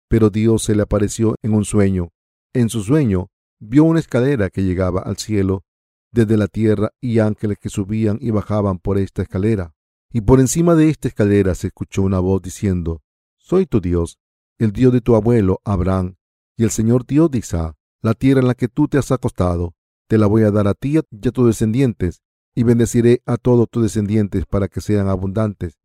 Pero 0.09 0.31
Dios 0.31 0.63
se 0.63 0.75
le 0.75 0.83
apareció 0.83 1.35
en 1.43 1.55
un 1.55 1.65
sueño. 1.65 2.11
En 2.53 2.69
su 2.69 2.83
sueño, 2.83 3.31
vio 3.61 3.85
una 3.85 4.01
escalera 4.01 4.51
que 4.51 4.63
llegaba 4.63 5.01
al 5.01 5.17
cielo, 5.17 5.65
desde 6.11 6.37
la 6.37 6.49
tierra 6.49 6.91
y 7.01 7.19
ángeles 7.21 7.59
que 7.59 7.71
subían 7.71 8.19
y 8.21 8.31
bajaban 8.31 8.79
por 8.79 8.99
esta 8.99 9.23
escalera. 9.23 9.75
Y 10.13 10.21
por 10.21 10.41
encima 10.41 10.75
de 10.75 10.91
esta 10.91 11.09
escalera 11.09 11.55
se 11.55 11.69
escuchó 11.69 12.03
una 12.03 12.19
voz 12.19 12.43
diciendo, 12.43 13.03
Soy 13.39 13.67
tu 13.67 13.81
Dios, 13.81 14.19
el 14.59 14.73
Dios 14.73 14.93
de 14.93 15.01
tu 15.01 15.17
abuelo 15.17 15.61
Abraham, 15.65 16.17
y 16.57 16.65
el 16.65 16.71
Señor 16.71 17.07
Dios 17.07 17.31
Isaac. 17.35 17.77
La 18.03 18.15
tierra 18.15 18.41
en 18.41 18.49
la 18.49 18.55
que 18.55 18.67
tú 18.67 18.89
te 18.89 18.99
has 18.99 19.13
acostado, 19.13 19.75
te 20.09 20.19
la 20.19 20.27
voy 20.27 20.43
a 20.43 20.51
dar 20.51 20.67
a 20.67 20.75
ti 20.75 20.95
y 20.97 20.99
a 20.99 21.31
tus 21.31 21.47
descendientes, 21.47 22.21
y 22.53 22.65
bendeciré 22.65 23.23
a 23.27 23.37
todos 23.37 23.71
tus 23.71 23.85
descendientes 23.85 24.45
para 24.45 24.67
que 24.67 24.81
sean 24.81 25.07
abundantes. 25.07 25.79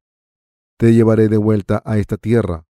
Te 0.78 0.94
llevaré 0.94 1.30
de 1.30 1.38
vuelta 1.38 1.84
a 1.86 2.00
esta 2.00 2.18
tierra, 2.18 2.66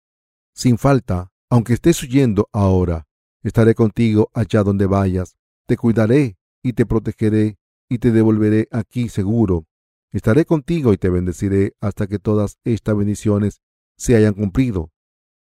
sin 0.53 0.79
falta, 0.79 1.31
aunque 1.49 1.75
estés 1.75 2.03
huyendo 2.03 2.49
ahora. 2.53 3.07
Estaré 3.43 3.77
contigo 3.77 4.31
allá 4.35 4.65
donde 4.65 4.87
vayas, 4.87 5.37
te 5.67 5.77
cuidaré 5.77 6.37
y 6.63 6.73
te 6.73 6.87
protegeré 6.87 7.59
y 7.89 7.99
te 7.99 8.11
devolveré 8.11 8.69
aquí 8.73 9.09
seguro. 9.09 9.67
Estaré 10.11 10.45
contigo 10.45 10.93
y 10.93 10.97
te 10.97 11.09
bendeciré 11.09 11.75
hasta 11.81 12.09
que 12.09 12.19
todas 12.19 12.59
estas 12.65 12.97
bendiciones 12.97 13.61
se 13.97 14.17
hayan 14.17 14.35
cumplido. 14.35 14.91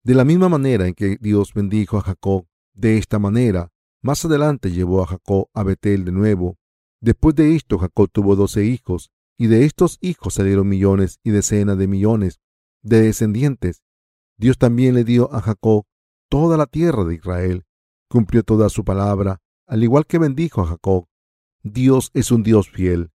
De 0.05 0.15
la 0.15 0.25
misma 0.25 0.49
manera 0.49 0.88
en 0.88 0.95
que 0.95 1.17
Dios 1.21 1.55
bendijo 1.55 1.97
a 1.97 2.03
Jacob 2.03 2.47
de 2.75 2.99
esta 2.99 3.19
manera, 3.19 3.71
más 4.03 4.25
adelante 4.25 4.73
llevó 4.73 5.03
a 5.03 5.07
Jacob 5.07 5.49
a 5.55 5.62
Betel 5.62 6.05
de 6.05 6.12
nuevo. 6.12 6.59
Después 7.01 7.37
de 7.37 7.55
esto, 7.55 7.79
Jacob 7.79 8.11
tuvo 8.11 8.35
doce 8.35 8.65
hijos, 8.65 9.12
y 9.38 9.47
de 9.47 9.65
estos 9.65 9.99
hijos 10.01 10.35
salieron 10.35 10.69
millones 10.69 11.19
y 11.23 11.31
decenas 11.31 11.79
de 11.79 11.87
millones 11.87 12.41
de 12.83 13.01
descendientes. 13.03 13.83
Dios 14.37 14.59
también 14.59 14.95
le 14.95 15.05
dio 15.05 15.33
a 15.33 15.41
Jacob 15.41 15.85
toda 16.29 16.57
la 16.57 16.67
tierra 16.67 17.05
de 17.05 17.15
Israel, 17.15 17.65
cumplió 18.09 18.43
toda 18.43 18.69
su 18.69 18.85
palabra, 18.85 19.41
al 19.67 19.85
igual 19.85 20.07
que 20.07 20.19
bendijo 20.19 20.62
a 20.62 20.67
Jacob. 20.67 21.07
Dios 21.62 22.11
es 22.15 22.33
un 22.33 22.43
Dios 22.43 22.71
fiel. 22.71 23.11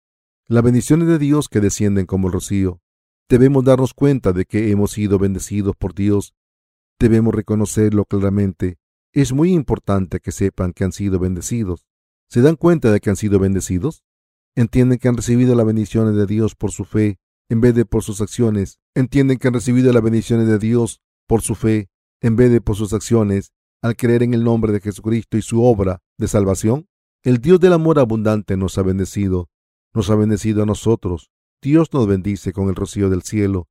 Las 0.48 0.64
bendiciones 0.64 1.10
de 1.10 1.20
Dios 1.20 1.50
que 1.50 1.60
descienden 1.60 2.06
como 2.06 2.28
el 2.28 2.34
rocío. 2.34 2.80
Debemos 3.28 3.66
darnos 3.66 3.94
cuenta 3.94 4.32
de 4.32 4.46
que 4.46 4.72
hemos 4.72 4.92
sido 4.92 5.20
bendecidos 5.20 5.76
por 5.76 5.94
Dios. 5.94 6.34
Debemos 7.00 7.34
reconocerlo 7.34 8.06
claramente. 8.06 8.78
Es 9.14 9.34
muy 9.34 9.54
importante 9.54 10.20
que 10.20 10.32
sepan 10.32 10.74
que 10.74 10.84
han 10.84 10.92
sido 10.92 11.20
bendecidos. 11.20 11.86
¿Se 12.30 12.42
dan 12.42 12.56
cuenta 12.56 12.92
de 12.92 13.00
que 13.00 13.10
han 13.10 13.16
sido 13.16 13.40
bendecidos? 13.40 14.04
¿Entienden 14.56 14.98
que 14.98 15.08
han 15.08 15.16
recibido 15.16 15.56
las 15.56 15.66
bendiciones 15.66 16.16
de 16.16 16.26
Dios 16.26 16.56
por 16.56 16.72
su 16.72 16.86
fe 16.86 17.20
en 17.50 17.62
vez 17.62 17.76
de 17.76 17.86
por 17.86 18.04
sus 18.04 18.22
acciones? 18.22 18.80
¿Entienden 18.96 19.38
que 19.38 19.48
han 19.48 19.54
recibido 19.54 19.94
las 19.94 20.04
bendiciones 20.04 20.48
de 20.48 20.60
Dios 20.60 21.02
por 21.28 21.42
su 21.42 21.56
fe 21.56 21.90
en 22.22 22.36
vez 22.36 22.52
de 22.52 22.62
por 22.62 22.76
sus 22.76 22.94
acciones 22.94 23.52
al 23.82 23.96
creer 23.96 24.24
en 24.24 24.34
el 24.34 24.44
nombre 24.44 24.72
de 24.74 24.82
Jesucristo 24.82 25.38
y 25.38 25.42
su 25.42 25.64
obra 25.64 26.02
de 26.18 26.28
salvación? 26.28 26.88
El 27.24 27.40
Dios 27.40 27.60
del 27.60 27.74
amor 27.74 28.00
abundante 28.00 28.58
nos 28.58 28.78
ha 28.78 28.82
bendecido 28.82 29.50
nos 29.94 30.10
ha 30.12 30.16
bendecido 30.16 30.62
a 30.62 30.66
nosotros. 30.66 31.32
Dios 31.62 31.92
nos 31.92 32.06
bendice 32.06 32.54
con 32.54 32.70
el 32.70 32.76
rocío 32.76 33.10
del 33.10 33.24
cielo 33.24 33.68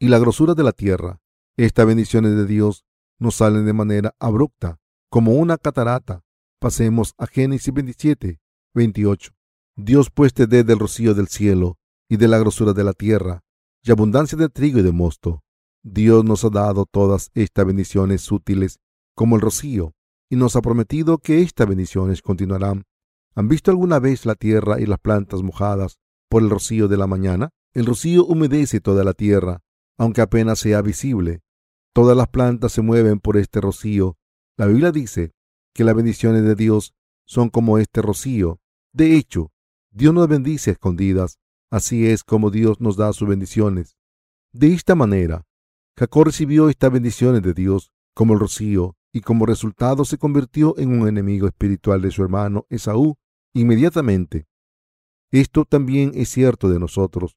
y 0.00 0.08
la 0.08 0.18
grosura 0.18 0.54
de 0.54 0.64
la 0.64 0.72
tierra. 0.72 1.20
Estas 1.58 1.86
bendiciones 1.86 2.36
de 2.36 2.46
Dios 2.46 2.84
nos 3.18 3.34
salen 3.34 3.66
de 3.66 3.72
manera 3.72 4.14
abrupta, 4.20 4.78
como 5.10 5.32
una 5.32 5.58
catarata. 5.58 6.22
Pasemos 6.60 7.14
a 7.18 7.26
Génesis 7.26 7.74
27, 7.74 8.40
28. 8.74 9.32
Dios 9.74 10.08
pues 10.14 10.32
te 10.32 10.46
dé 10.46 10.62
del 10.62 10.78
rocío 10.78 11.14
del 11.14 11.26
cielo 11.26 11.76
y 12.08 12.16
de 12.16 12.28
la 12.28 12.38
grosura 12.38 12.74
de 12.74 12.84
la 12.84 12.92
tierra, 12.92 13.40
y 13.82 13.90
abundancia 13.90 14.38
de 14.38 14.48
trigo 14.48 14.78
y 14.78 14.82
de 14.82 14.92
mosto. 14.92 15.42
Dios 15.82 16.24
nos 16.24 16.44
ha 16.44 16.50
dado 16.50 16.86
todas 16.86 17.32
estas 17.34 17.66
bendiciones 17.66 18.30
útiles 18.30 18.78
como 19.16 19.34
el 19.34 19.42
rocío, 19.42 19.94
y 20.30 20.36
nos 20.36 20.54
ha 20.54 20.62
prometido 20.62 21.18
que 21.18 21.42
estas 21.42 21.66
bendiciones 21.66 22.22
continuarán 22.22 22.84
¿Han 23.34 23.48
visto 23.48 23.72
alguna 23.72 23.98
vez 23.98 24.26
la 24.26 24.36
tierra 24.36 24.80
y 24.80 24.86
las 24.86 25.00
plantas 25.00 25.42
mojadas 25.42 25.98
por 26.28 26.40
el 26.40 26.50
rocío 26.50 26.86
de 26.86 26.98
la 26.98 27.08
mañana? 27.08 27.50
El 27.74 27.86
rocío 27.86 28.24
humedece 28.24 28.80
toda 28.80 29.02
la 29.02 29.12
tierra, 29.12 29.58
aunque 29.96 30.20
apenas 30.20 30.60
sea 30.60 30.82
visible. 30.82 31.40
Todas 31.98 32.16
las 32.16 32.28
plantas 32.28 32.70
se 32.70 32.80
mueven 32.80 33.18
por 33.18 33.36
este 33.36 33.60
rocío. 33.60 34.16
La 34.56 34.66
Biblia 34.66 34.92
dice 34.92 35.32
que 35.74 35.82
las 35.82 35.96
bendiciones 35.96 36.44
de 36.44 36.54
Dios 36.54 36.94
son 37.26 37.48
como 37.48 37.76
este 37.78 38.02
rocío. 38.02 38.60
De 38.92 39.16
hecho, 39.16 39.50
Dios 39.90 40.14
nos 40.14 40.28
bendice 40.28 40.70
a 40.70 40.74
escondidas. 40.74 41.40
Así 41.72 42.06
es 42.06 42.22
como 42.22 42.52
Dios 42.52 42.80
nos 42.80 42.96
da 42.96 43.12
sus 43.12 43.28
bendiciones. 43.28 43.96
De 44.52 44.72
esta 44.74 44.94
manera, 44.94 45.44
Jacob 45.96 46.26
recibió 46.26 46.68
estas 46.68 46.92
bendiciones 46.92 47.42
de 47.42 47.52
Dios 47.52 47.90
como 48.14 48.34
el 48.34 48.38
rocío 48.38 48.94
y 49.12 49.22
como 49.22 49.44
resultado 49.44 50.04
se 50.04 50.18
convirtió 50.18 50.78
en 50.78 51.00
un 51.00 51.08
enemigo 51.08 51.48
espiritual 51.48 52.00
de 52.00 52.12
su 52.12 52.22
hermano 52.22 52.64
Esaú 52.68 53.16
inmediatamente. 53.54 54.46
Esto 55.32 55.64
también 55.64 56.12
es 56.14 56.28
cierto 56.28 56.68
de 56.68 56.78
nosotros. 56.78 57.36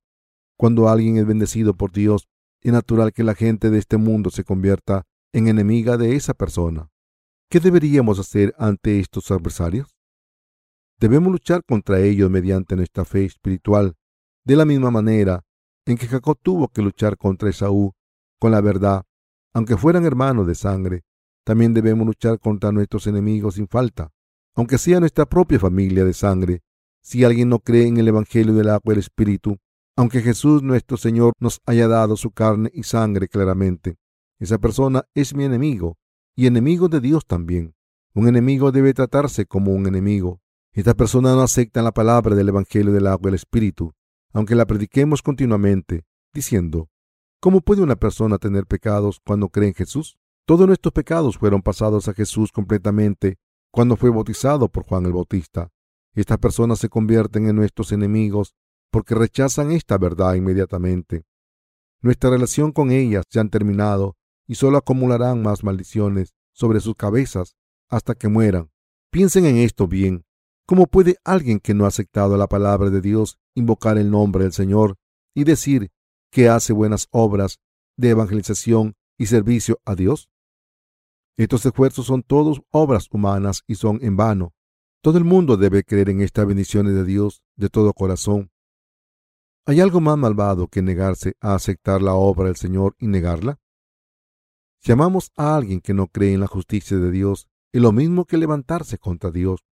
Cuando 0.55 0.87
alguien 0.87 1.17
es 1.17 1.25
bendecido 1.25 1.73
por 1.73 1.91
Dios, 1.91 2.29
es 2.61 2.71
natural 2.71 3.11
que 3.13 3.23
la 3.23 3.35
gente 3.35 3.69
de 3.69 3.79
este 3.79 3.97
mundo 3.97 4.29
se 4.29 4.43
convierta 4.43 5.03
en 5.33 5.47
enemiga 5.47 5.97
de 5.97 6.15
esa 6.15 6.33
persona. 6.33 6.89
¿Qué 7.49 7.59
deberíamos 7.59 8.19
hacer 8.19 8.53
ante 8.57 8.99
estos 8.99 9.31
adversarios? 9.31 9.97
Debemos 10.99 11.31
luchar 11.31 11.63
contra 11.63 11.99
ellos 11.99 12.29
mediante 12.29 12.75
nuestra 12.75 13.05
fe 13.05 13.25
espiritual, 13.25 13.95
de 14.45 14.55
la 14.55 14.65
misma 14.65 14.91
manera 14.91 15.43
en 15.85 15.97
que 15.97 16.07
Jacob 16.07 16.37
tuvo 16.41 16.67
que 16.67 16.81
luchar 16.81 17.17
contra 17.17 17.49
Esaú 17.49 17.93
con 18.39 18.51
la 18.51 18.61
verdad, 18.61 19.03
aunque 19.53 19.77
fueran 19.77 20.05
hermanos 20.05 20.47
de 20.47 20.55
sangre. 20.55 21.03
También 21.43 21.73
debemos 21.73 22.05
luchar 22.05 22.39
contra 22.39 22.71
nuestros 22.71 23.07
enemigos 23.07 23.55
sin 23.55 23.67
falta 23.67 24.11
aunque 24.55 24.77
sea 24.77 24.99
nuestra 24.99 25.25
propia 25.25 25.59
familia 25.59 26.03
de 26.03 26.13
sangre, 26.13 26.61
si 27.01 27.23
alguien 27.23 27.49
no 27.49 27.59
cree 27.59 27.87
en 27.87 27.97
el 27.97 28.07
Evangelio 28.07 28.53
del 28.53 28.69
agua 28.69 28.81
y 28.87 28.93
el 28.93 28.99
Espíritu, 28.99 29.57
aunque 29.95 30.21
Jesús 30.21 30.63
nuestro 30.63 30.97
Señor 30.97 31.33
nos 31.39 31.61
haya 31.65 31.87
dado 31.87 32.17
su 32.17 32.31
carne 32.31 32.71
y 32.73 32.83
sangre 32.83 33.27
claramente, 33.27 33.97
esa 34.39 34.57
persona 34.57 35.05
es 35.13 35.35
mi 35.35 35.43
enemigo 35.43 35.97
y 36.35 36.47
enemigo 36.47 36.89
de 36.89 36.99
Dios 36.99 37.25
también. 37.25 37.75
Un 38.13 38.27
enemigo 38.27 38.71
debe 38.71 38.93
tratarse 38.93 39.45
como 39.45 39.71
un 39.71 39.87
enemigo. 39.87 40.41
Esta 40.73 40.93
persona 40.93 41.33
no 41.33 41.41
acepta 41.41 41.81
la 41.81 41.91
palabra 41.91 42.35
del 42.35 42.49
Evangelio 42.49 42.91
del 42.91 43.07
agua 43.07 43.27
y 43.27 43.29
el 43.29 43.35
Espíritu, 43.35 43.93
aunque 44.33 44.55
la 44.55 44.65
prediquemos 44.65 45.21
continuamente, 45.21 46.05
diciendo, 46.33 46.89
¿cómo 47.39 47.61
puede 47.61 47.81
una 47.81 47.95
persona 47.95 48.37
tener 48.37 48.65
pecados 48.65 49.21
cuando 49.25 49.49
cree 49.49 49.69
en 49.69 49.75
Jesús? 49.75 50.17
Todos 50.45 50.67
nuestros 50.67 50.93
pecados 50.93 51.37
fueron 51.37 51.61
pasados 51.61 52.07
a 52.07 52.13
Jesús 52.13 52.51
completamente 52.51 53.37
cuando 53.71 53.95
fue 53.95 54.09
bautizado 54.09 54.69
por 54.69 54.83
Juan 54.83 55.05
el 55.05 55.13
Bautista. 55.13 55.69
Estas 56.13 56.39
personas 56.39 56.79
se 56.79 56.89
convierten 56.89 57.47
en 57.47 57.55
nuestros 57.55 57.91
enemigos 57.91 58.55
porque 58.91 59.15
rechazan 59.15 59.71
esta 59.71 59.97
verdad 59.97 60.35
inmediatamente. 60.35 61.23
Nuestra 62.01 62.29
relación 62.29 62.71
con 62.71 62.91
ellas 62.91 63.25
ya 63.29 63.41
han 63.41 63.49
terminado 63.49 64.17
y 64.47 64.55
solo 64.55 64.77
acumularán 64.77 65.41
más 65.41 65.63
maldiciones 65.63 66.33
sobre 66.53 66.79
sus 66.79 66.95
cabezas 66.95 67.55
hasta 67.87 68.15
que 68.15 68.27
mueran. 68.27 68.69
Piensen 69.11 69.45
en 69.45 69.57
esto 69.57 69.87
bien. 69.87 70.25
¿Cómo 70.65 70.87
puede 70.87 71.17
alguien 71.23 71.59
que 71.59 71.73
no 71.73 71.85
ha 71.85 71.89
aceptado 71.89 72.37
la 72.37 72.47
palabra 72.47 72.89
de 72.89 73.01
Dios 73.01 73.37
invocar 73.55 73.97
el 73.97 74.09
nombre 74.09 74.43
del 74.43 74.53
Señor 74.53 74.97
y 75.33 75.43
decir 75.43 75.91
que 76.31 76.49
hace 76.49 76.73
buenas 76.73 77.07
obras 77.11 77.59
de 77.97 78.09
evangelización 78.09 78.95
y 79.17 79.25
servicio 79.25 79.79
a 79.85 79.95
Dios? 79.95 80.29
Estos 81.37 81.65
esfuerzos 81.65 82.05
son 82.05 82.23
todos 82.23 82.61
obras 82.71 83.07
humanas 83.11 83.63
y 83.67 83.75
son 83.75 83.99
en 84.01 84.15
vano. 84.15 84.53
Todo 85.01 85.17
el 85.17 85.23
mundo 85.23 85.57
debe 85.57 85.83
creer 85.83 86.09
en 86.09 86.21
estas 86.21 86.45
bendiciones 86.45 86.93
de 86.93 87.03
Dios 87.03 87.41
de 87.55 87.69
todo 87.69 87.93
corazón. 87.93 88.51
¿Hay 89.67 89.79
algo 89.79 90.01
más 90.01 90.17
malvado 90.17 90.67
que 90.67 90.81
negarse 90.81 91.35
a 91.39 91.53
aceptar 91.53 92.01
la 92.01 92.15
obra 92.15 92.47
del 92.47 92.55
Señor 92.55 92.95
y 92.97 93.07
negarla? 93.07 93.59
Si 94.79 94.91
amamos 94.91 95.31
a 95.37 95.55
alguien 95.55 95.81
que 95.81 95.93
no 95.93 96.07
cree 96.07 96.33
en 96.33 96.39
la 96.39 96.47
justicia 96.47 96.97
de 96.97 97.11
Dios, 97.11 97.47
es 97.71 97.81
lo 97.81 97.91
mismo 97.91 98.25
que 98.25 98.37
levantarse 98.37 98.97
contra 98.97 99.29
Dios. 99.29 99.63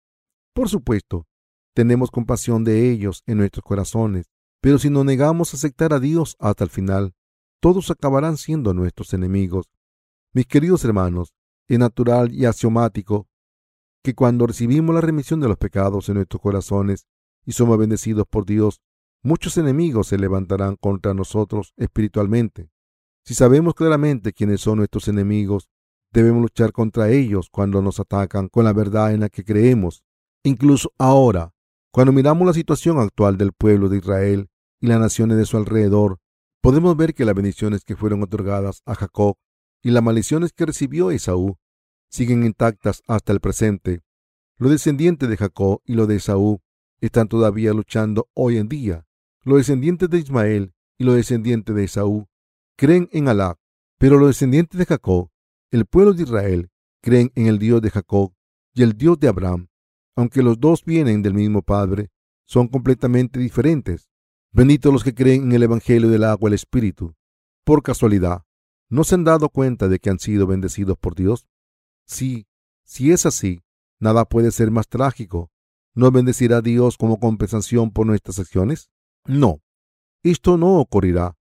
Por 0.54 0.70
supuesto, 0.70 1.26
tenemos 1.74 2.12
compasión 2.12 2.64
de 2.64 2.92
ellos 2.92 3.24
en 3.26 3.40
nuestros 3.40 3.64
corazones, 3.64 4.30
pero 4.62 4.78
si 4.78 4.92
no 4.92 5.04
negamos 5.04 5.54
a 5.54 5.58
aceptar 5.58 5.92
a 5.94 6.00
Dios 6.00 6.36
hasta 6.38 6.64
el 6.64 6.70
final, 6.70 7.16
todos 7.60 7.90
acabarán 7.90 8.38
siendo 8.38 8.76
nuestros 8.76 9.14
enemigos. 9.16 9.66
Mis 10.34 10.46
queridos 10.46 10.86
hermanos, 10.86 11.34
es 11.68 11.80
natural 11.80 12.32
y 12.32 12.46
axiomático 12.46 13.28
que 14.04 14.14
cuando 14.14 14.46
recibimos 14.46 14.94
la 14.94 15.02
remisión 15.02 15.40
de 15.40 15.48
los 15.48 15.58
pecados 15.58 16.10
en 16.10 16.16
nuestros 16.16 16.42
corazones 16.42 17.08
y 17.44 17.54
somos 17.54 17.80
bendecidos 17.80 18.28
por 18.28 18.46
Dios, 18.46 18.82
muchos 19.24 19.58
enemigos 19.58 20.08
se 20.08 20.18
levantarán 20.18 20.76
contra 20.76 21.14
nosotros 21.14 21.74
espiritualmente. 21.78 22.70
Si 23.24 23.34
sabemos 23.34 23.76
claramente 23.76 24.34
quiénes 24.34 24.62
son 24.62 24.78
nuestros 24.78 25.08
enemigos, 25.08 25.70
debemos 26.12 26.42
luchar 26.42 26.72
contra 26.72 27.10
ellos 27.10 27.50
cuando 27.52 27.82
nos 27.82 28.00
atacan 28.00 28.48
con 28.48 28.66
la 28.66 28.74
verdad 28.74 29.14
en 29.14 29.22
la 29.22 29.30
que 29.30 29.44
creemos. 29.44 30.04
Incluso 30.44 30.94
ahora, 30.98 31.54
cuando 31.92 32.14
miramos 32.14 32.48
la 32.48 32.54
situación 32.54 33.00
actual 33.00 33.38
del 33.38 33.52
pueblo 33.52 33.90
de 33.90 33.98
Israel 33.98 34.50
y 34.80 34.88
las 34.88 35.00
naciones 35.00 35.38
de 35.38 35.46
su 35.46 35.58
alrededor, 35.58 36.20
podemos 36.62 36.96
ver 36.96 37.14
que 37.14 37.26
las 37.26 37.36
bendiciones 37.36 37.84
que 37.84 37.96
fueron 37.96 38.24
otorgadas 38.24 38.82
a 38.86 38.96
Jacob 38.96 39.36
y 39.82 39.92
las 39.92 40.04
maldiciones 40.04 40.54
que 40.54 40.66
recibió 40.66 41.12
Esaú 41.12 41.58
siguen 42.10 42.44
intactas 42.44 43.02
hasta 43.08 43.34
el 43.34 43.40
presente. 43.40 44.02
Los 44.58 44.72
descendientes 44.72 45.30
de 45.30 45.38
Jacob 45.38 45.82
y 45.86 45.94
los 45.94 46.08
de 46.08 46.18
Esaú 46.18 46.62
están 47.02 47.28
todavía 47.28 47.74
luchando 47.74 48.30
hoy 48.34 48.58
en 48.58 48.68
día. 48.68 49.06
Los 49.44 49.58
descendientes 49.58 50.10
de 50.10 50.18
Ismael 50.18 50.74
y 50.98 51.06
los 51.06 51.16
descendientes 51.16 51.74
de 51.74 51.86
Esaú 51.86 52.28
creen 52.76 53.08
en 53.14 53.30
Alá, 53.30 53.58
pero 53.98 54.18
los 54.18 54.30
descendientes 54.30 54.78
de 54.78 54.86
Jacob, 54.86 55.30
el 55.72 55.86
pueblo 55.86 56.14
de 56.14 56.24
Israel, 56.24 56.70
creen 57.02 57.32
en 57.36 57.48
el 57.48 57.58
Dios 57.58 57.82
de 57.82 57.90
Jacob 57.90 58.34
y 58.74 58.84
el 58.84 58.98
Dios 58.98 59.20
de 59.20 59.30
Abraham. 59.30 59.70
Aunque 60.16 60.44
los 60.44 60.60
dos 60.60 60.84
vienen 60.84 61.22
del 61.22 61.34
mismo 61.34 61.62
Padre, 61.62 62.10
son 62.46 62.68
completamente 62.68 63.40
diferentes. 63.40 64.10
Benditos 64.52 64.92
los 64.92 65.04
que 65.04 65.14
creen 65.14 65.44
en 65.44 65.52
el 65.54 65.64
Evangelio 65.64 66.10
del 66.10 66.26
agua 66.26 66.50
y 66.50 66.52
el 66.52 66.56
Espíritu. 66.56 67.16
Por 67.64 67.82
casualidad, 67.82 68.44
¿no 68.90 69.06
se 69.06 69.16
han 69.16 69.24
dado 69.24 69.50
cuenta 69.50 69.88
de 69.88 70.00
que 70.00 70.10
han 70.10 70.20
sido 70.20 70.48
bendecidos 70.48 70.98
por 70.98 71.16
Dios? 71.16 71.48
Sí, 72.06 72.48
si 72.84 73.12
es 73.12 73.26
así, 73.26 73.62
nada 74.00 74.26
puede 74.26 74.52
ser 74.52 74.72
más 74.72 74.90
trágico. 74.90 75.50
¿No 75.94 76.12
bendecirá 76.12 76.62
Dios 76.62 76.98
como 76.98 77.20
compensación 77.20 77.92
por 77.92 78.06
nuestras 78.06 78.40
acciones? 78.40 78.90
No, 79.26 79.62
esto 80.24 80.58
no 80.58 80.80
ocurrirá. 80.80 81.36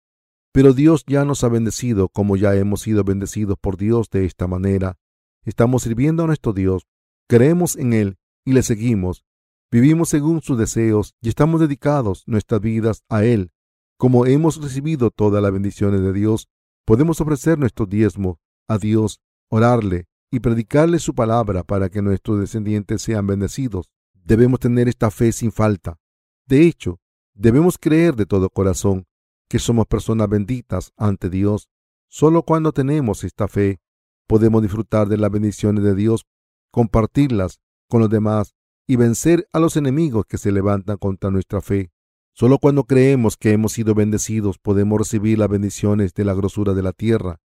Pero 0.52 0.72
Dios 0.72 1.04
ya 1.06 1.24
nos 1.24 1.44
ha 1.44 1.48
bendecido 1.48 2.08
como 2.08 2.36
ya 2.36 2.54
hemos 2.54 2.82
sido 2.82 3.04
bendecidos 3.04 3.56
por 3.60 3.76
Dios 3.76 4.10
de 4.10 4.24
esta 4.24 4.46
manera. 4.46 4.98
Estamos 5.44 5.82
sirviendo 5.82 6.24
a 6.24 6.26
nuestro 6.26 6.52
Dios, 6.52 6.86
creemos 7.28 7.76
en 7.76 7.92
Él 7.92 8.18
y 8.44 8.52
le 8.52 8.62
seguimos. 8.62 9.24
Vivimos 9.70 10.08
según 10.08 10.40
sus 10.40 10.58
deseos 10.58 11.14
y 11.20 11.28
estamos 11.28 11.60
dedicados 11.60 12.24
nuestras 12.26 12.60
vidas 12.60 13.04
a 13.08 13.24
Él. 13.24 13.52
Como 13.98 14.26
hemos 14.26 14.62
recibido 14.62 15.10
todas 15.10 15.42
las 15.42 15.52
bendiciones 15.52 16.00
de 16.00 16.12
Dios, 16.12 16.48
podemos 16.86 17.20
ofrecer 17.20 17.58
nuestro 17.58 17.86
diezmo 17.86 18.40
a 18.66 18.78
Dios, 18.78 19.20
orarle 19.50 20.06
y 20.30 20.40
predicarle 20.40 20.98
su 20.98 21.14
palabra 21.14 21.64
para 21.64 21.88
que 21.88 22.02
nuestros 22.02 22.40
descendientes 22.40 23.02
sean 23.02 23.26
bendecidos. 23.26 23.90
Debemos 24.14 24.60
tener 24.60 24.88
esta 24.88 25.10
fe 25.10 25.32
sin 25.32 25.52
falta. 25.52 25.98
De 26.46 26.66
hecho, 26.66 27.00
debemos 27.38 27.78
creer 27.78 28.16
de 28.16 28.26
todo 28.26 28.50
corazón 28.50 29.06
que 29.48 29.60
somos 29.60 29.86
personas 29.86 30.28
benditas 30.28 30.92
ante 30.96 31.30
Dios. 31.30 31.68
Solo 32.08 32.42
cuando 32.42 32.72
tenemos 32.72 33.22
esta 33.22 33.46
fe 33.48 33.80
podemos 34.26 34.60
disfrutar 34.60 35.08
de 35.08 35.16
las 35.16 35.30
bendiciones 35.30 35.84
de 35.84 35.94
Dios, 35.94 36.26
compartirlas 36.70 37.60
con 37.88 38.00
los 38.00 38.10
demás 38.10 38.54
y 38.86 38.96
vencer 38.96 39.48
a 39.52 39.60
los 39.60 39.76
enemigos 39.76 40.26
que 40.26 40.36
se 40.36 40.50
levantan 40.50 40.98
contra 40.98 41.30
nuestra 41.30 41.60
fe. 41.60 41.92
Solo 42.34 42.58
cuando 42.58 42.84
creemos 42.84 43.36
que 43.36 43.52
hemos 43.52 43.72
sido 43.72 43.94
bendecidos 43.94 44.58
podemos 44.58 44.98
recibir 44.98 45.38
las 45.38 45.48
bendiciones 45.48 46.14
de 46.14 46.24
la 46.24 46.34
grosura 46.34 46.74
de 46.74 46.82
la 46.82 46.92
tierra 46.92 47.40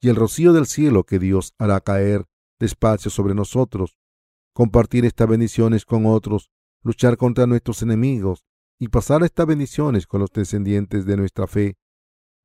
y 0.00 0.08
el 0.08 0.16
rocío 0.16 0.52
del 0.52 0.66
cielo 0.66 1.04
que 1.04 1.18
Dios 1.18 1.52
hará 1.58 1.80
caer 1.80 2.26
despacio 2.60 3.10
sobre 3.10 3.34
nosotros. 3.34 3.96
Compartir 4.54 5.04
estas 5.04 5.28
bendiciones 5.28 5.84
con 5.84 6.06
otros, 6.06 6.50
luchar 6.82 7.16
contra 7.16 7.46
nuestros 7.46 7.82
enemigos 7.82 8.44
y 8.78 8.88
pasar 8.88 9.22
estas 9.22 9.46
bendiciones 9.46 10.06
con 10.06 10.20
los 10.20 10.30
descendientes 10.30 11.06
de 11.06 11.16
nuestra 11.16 11.46
fe. 11.46 11.76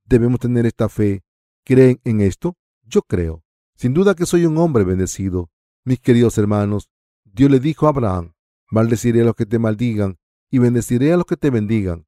Debemos 0.05 0.39
tener 0.39 0.65
esta 0.65 0.89
fe. 0.89 1.23
¿Creen 1.63 1.99
en 2.03 2.21
esto? 2.21 2.55
Yo 2.83 3.01
creo. 3.01 3.43
Sin 3.75 3.93
duda 3.93 4.15
que 4.15 4.25
soy 4.25 4.45
un 4.45 4.57
hombre 4.57 4.83
bendecido. 4.83 5.49
Mis 5.83 5.99
queridos 5.99 6.37
hermanos, 6.37 6.89
Dios 7.23 7.51
le 7.51 7.59
dijo 7.59 7.85
a 7.85 7.89
Abraham, 7.89 8.33
Maldeciré 8.69 9.21
a 9.21 9.25
los 9.25 9.35
que 9.35 9.45
te 9.45 9.59
maldigan 9.59 10.17
y 10.49 10.59
bendeciré 10.59 11.13
a 11.13 11.17
los 11.17 11.25
que 11.25 11.37
te 11.37 11.49
bendigan. 11.49 12.05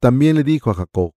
También 0.00 0.36
le 0.36 0.44
dijo 0.44 0.70
a 0.70 0.74
Jacob, 0.74 1.12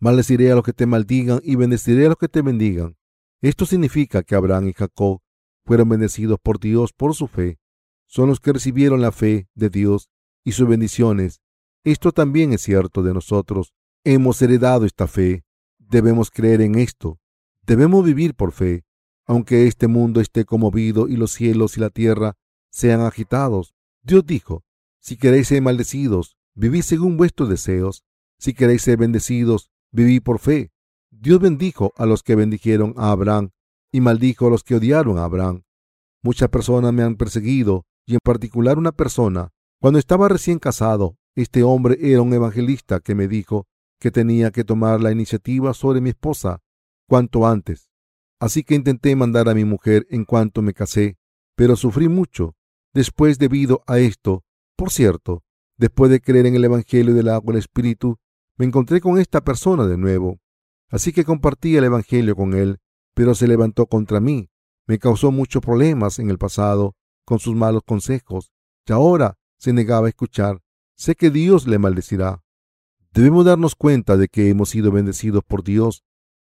Maldeciré 0.00 0.52
a 0.52 0.54
los 0.54 0.64
que 0.64 0.72
te 0.72 0.86
maldigan 0.86 1.40
y 1.42 1.56
bendeciré 1.56 2.06
a 2.06 2.10
los 2.10 2.18
que 2.18 2.28
te 2.28 2.42
bendigan. 2.42 2.96
Esto 3.40 3.66
significa 3.66 4.22
que 4.22 4.34
Abraham 4.34 4.68
y 4.68 4.72
Jacob 4.72 5.20
fueron 5.64 5.88
bendecidos 5.88 6.38
por 6.40 6.60
Dios 6.60 6.92
por 6.92 7.14
su 7.14 7.26
fe. 7.26 7.58
Son 8.06 8.28
los 8.28 8.40
que 8.40 8.52
recibieron 8.52 9.00
la 9.00 9.12
fe 9.12 9.48
de 9.54 9.70
Dios 9.70 10.08
y 10.44 10.52
sus 10.52 10.68
bendiciones. 10.68 11.40
Esto 11.84 12.12
también 12.12 12.52
es 12.52 12.62
cierto 12.62 13.02
de 13.02 13.14
nosotros. 13.14 13.72
Hemos 14.04 14.40
heredado 14.42 14.84
esta 14.84 15.06
fe. 15.06 15.44
Debemos 15.78 16.30
creer 16.30 16.60
en 16.60 16.76
esto. 16.76 17.18
Debemos 17.66 18.04
vivir 18.04 18.34
por 18.34 18.52
fe. 18.52 18.84
Aunque 19.26 19.66
este 19.66 19.88
mundo 19.88 20.20
esté 20.20 20.44
conmovido 20.44 21.08
y 21.08 21.16
los 21.16 21.32
cielos 21.32 21.76
y 21.76 21.80
la 21.80 21.90
tierra 21.90 22.36
sean 22.70 23.00
agitados, 23.02 23.74
Dios 24.02 24.24
dijo, 24.24 24.64
si 25.00 25.16
queréis 25.16 25.48
ser 25.48 25.62
maldecidos, 25.62 26.36
vivid 26.54 26.82
según 26.82 27.16
vuestros 27.16 27.48
deseos. 27.48 28.04
Si 28.38 28.54
queréis 28.54 28.82
ser 28.82 28.96
bendecidos, 28.98 29.70
vivid 29.90 30.22
por 30.22 30.38
fe. 30.38 30.70
Dios 31.10 31.40
bendijo 31.40 31.92
a 31.96 32.06
los 32.06 32.22
que 32.22 32.36
bendijeron 32.36 32.94
a 32.96 33.10
Abraham 33.10 33.50
y 33.92 34.00
maldijo 34.00 34.46
a 34.46 34.50
los 34.50 34.62
que 34.62 34.76
odiaron 34.76 35.18
a 35.18 35.24
Abraham. 35.24 35.64
Muchas 36.22 36.48
personas 36.48 36.92
me 36.92 37.02
han 37.02 37.16
perseguido 37.16 37.84
y 38.06 38.14
en 38.14 38.20
particular 38.22 38.78
una 38.78 38.92
persona. 38.92 39.50
Cuando 39.80 39.98
estaba 39.98 40.28
recién 40.28 40.58
casado, 40.58 41.17
este 41.42 41.62
hombre 41.62 41.96
era 42.00 42.20
un 42.20 42.32
evangelista 42.32 42.98
que 42.98 43.14
me 43.14 43.28
dijo 43.28 43.68
que 44.00 44.10
tenía 44.10 44.50
que 44.50 44.64
tomar 44.64 45.00
la 45.00 45.12
iniciativa 45.12 45.72
sobre 45.72 46.00
mi 46.00 46.10
esposa 46.10 46.62
cuanto 47.06 47.46
antes. 47.46 47.90
Así 48.40 48.64
que 48.64 48.74
intenté 48.74 49.14
mandar 49.14 49.48
a 49.48 49.54
mi 49.54 49.64
mujer 49.64 50.06
en 50.10 50.24
cuanto 50.24 50.62
me 50.62 50.74
casé, 50.74 51.16
pero 51.54 51.76
sufrí 51.76 52.08
mucho 52.08 52.56
después 52.92 53.38
debido 53.38 53.82
a 53.86 53.98
esto. 53.98 54.42
Por 54.76 54.90
cierto, 54.90 55.44
después 55.76 56.10
de 56.10 56.20
creer 56.20 56.46
en 56.46 56.56
el 56.56 56.64
Evangelio 56.64 57.14
del 57.14 57.28
agua 57.28 57.52
y 57.52 57.56
el 57.56 57.60
Espíritu, 57.60 58.18
me 58.56 58.66
encontré 58.66 59.00
con 59.00 59.18
esta 59.18 59.40
persona 59.40 59.86
de 59.86 59.96
nuevo. 59.96 60.40
Así 60.90 61.12
que 61.12 61.24
compartí 61.24 61.76
el 61.76 61.84
Evangelio 61.84 62.34
con 62.34 62.54
él, 62.54 62.78
pero 63.14 63.34
se 63.36 63.46
levantó 63.46 63.86
contra 63.86 64.20
mí. 64.20 64.50
Me 64.86 64.98
causó 64.98 65.30
muchos 65.30 65.62
problemas 65.62 66.18
en 66.18 66.30
el 66.30 66.38
pasado 66.38 66.96
con 67.24 67.38
sus 67.38 67.54
malos 67.54 67.82
consejos 67.84 68.50
y 68.86 68.92
ahora 68.92 69.38
se 69.58 69.72
negaba 69.72 70.06
a 70.06 70.10
escuchar. 70.10 70.60
Sé 70.98 71.14
que 71.14 71.30
Dios 71.30 71.68
le 71.68 71.78
maldecirá. 71.78 72.42
Debemos 73.12 73.44
darnos 73.44 73.76
cuenta 73.76 74.16
de 74.16 74.26
que 74.26 74.50
hemos 74.50 74.70
sido 74.70 74.90
bendecidos 74.90 75.44
por 75.44 75.62
Dios. 75.62 76.02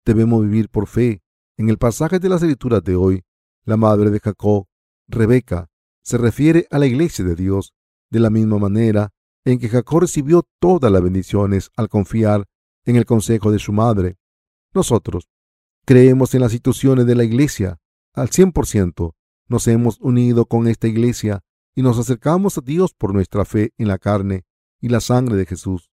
Debemos 0.06 0.44
vivir 0.44 0.70
por 0.70 0.86
fe. 0.86 1.24
En 1.58 1.68
el 1.70 1.80
pasaje 1.80 2.20
de 2.20 2.30
las 2.30 2.44
escrituras 2.44 2.84
de 2.84 2.96
hoy, 2.96 3.24
la 3.64 3.76
madre 3.76 4.12
de 4.12 4.20
Jacob, 4.20 4.68
Rebeca, 5.08 5.72
se 6.04 6.20
refiere 6.20 6.68
a 6.70 6.78
la 6.78 6.86
iglesia 6.86 7.26
de 7.26 7.36
Dios 7.36 7.74
de 8.12 8.20
la 8.20 8.30
misma 8.30 8.60
manera 8.60 9.14
en 9.46 9.58
que 9.58 9.68
Jacob 9.68 10.02
recibió 10.02 10.48
todas 10.60 10.92
las 10.92 11.02
bendiciones 11.02 11.72
al 11.76 11.90
confiar 11.90 12.46
en 12.86 12.98
el 12.98 13.06
consejo 13.06 13.52
de 13.52 13.58
su 13.58 13.74
madre. 13.74 14.18
Nosotros 14.76 15.28
creemos 15.86 16.36
en 16.36 16.42
las 16.42 16.54
instituciones 16.54 17.08
de 17.08 17.16
la 17.16 17.24
iglesia 17.24 17.80
al 18.14 18.30
100%. 18.30 19.14
Nos 19.48 19.68
hemos 19.68 20.00
unido 20.02 20.46
con 20.46 20.68
esta 20.68 20.88
iglesia 20.88 21.42
y 21.76 21.84
nos 21.84 22.00
acercamos 22.00 22.58
a 22.58 22.62
Dios 22.62 22.94
por 22.94 23.14
nuestra 23.14 23.46
fe 23.46 23.74
en 23.78 23.90
la 23.90 24.00
carne 24.00 24.46
y 24.80 24.90
la 24.90 25.02
sangre 25.02 25.36
de 25.36 25.46
Jesús. 25.46 25.92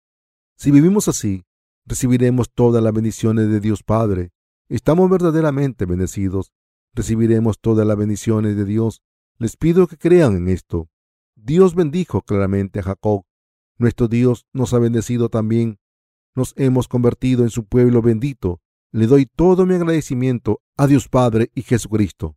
Si 0.57 0.71
vivimos 0.71 1.07
así, 1.07 1.45
recibiremos 1.85 2.51
todas 2.51 2.83
las 2.83 2.93
bendiciones 2.93 3.49
de 3.49 3.61
Dios 3.61 3.83
Padre. 3.83 4.33
Estamos 4.69 5.09
verdaderamente 5.11 5.85
bendecidos. 5.85 6.53
Recibiremos 6.95 7.61
todas 7.61 7.87
las 7.87 7.97
bendiciones 7.97 8.57
de 8.57 8.65
Dios 8.65 9.03
les 9.39 9.57
pido 9.57 9.87
que 9.87 9.99
crean 9.99 10.37
en 10.37 10.49
esto. 10.49 10.89
Dios 11.35 11.75
bendijo 11.75 12.23
claramente 12.23 12.81
a 12.81 12.83
Jacob. 12.83 13.25
Nuestro 13.77 14.09
Dios 14.09 14.47
nos 14.55 14.73
ha 14.73 14.79
bendecido 14.79 15.29
también. 15.29 15.79
Nos 16.35 16.55
hemos 16.57 16.89
convertido 16.89 17.45
en 17.45 17.51
su 17.51 17.67
pueblo 17.67 18.01
bendito. 18.01 18.63
Le 18.93 19.07
doy 19.07 19.27
todo 19.27 19.67
mi 19.67 19.75
agradecimiento 19.75 20.63
a 20.77 20.87
Dios 20.87 21.09
Padre 21.09 21.51
y 21.55 21.63
Jesucristo. 21.63 22.37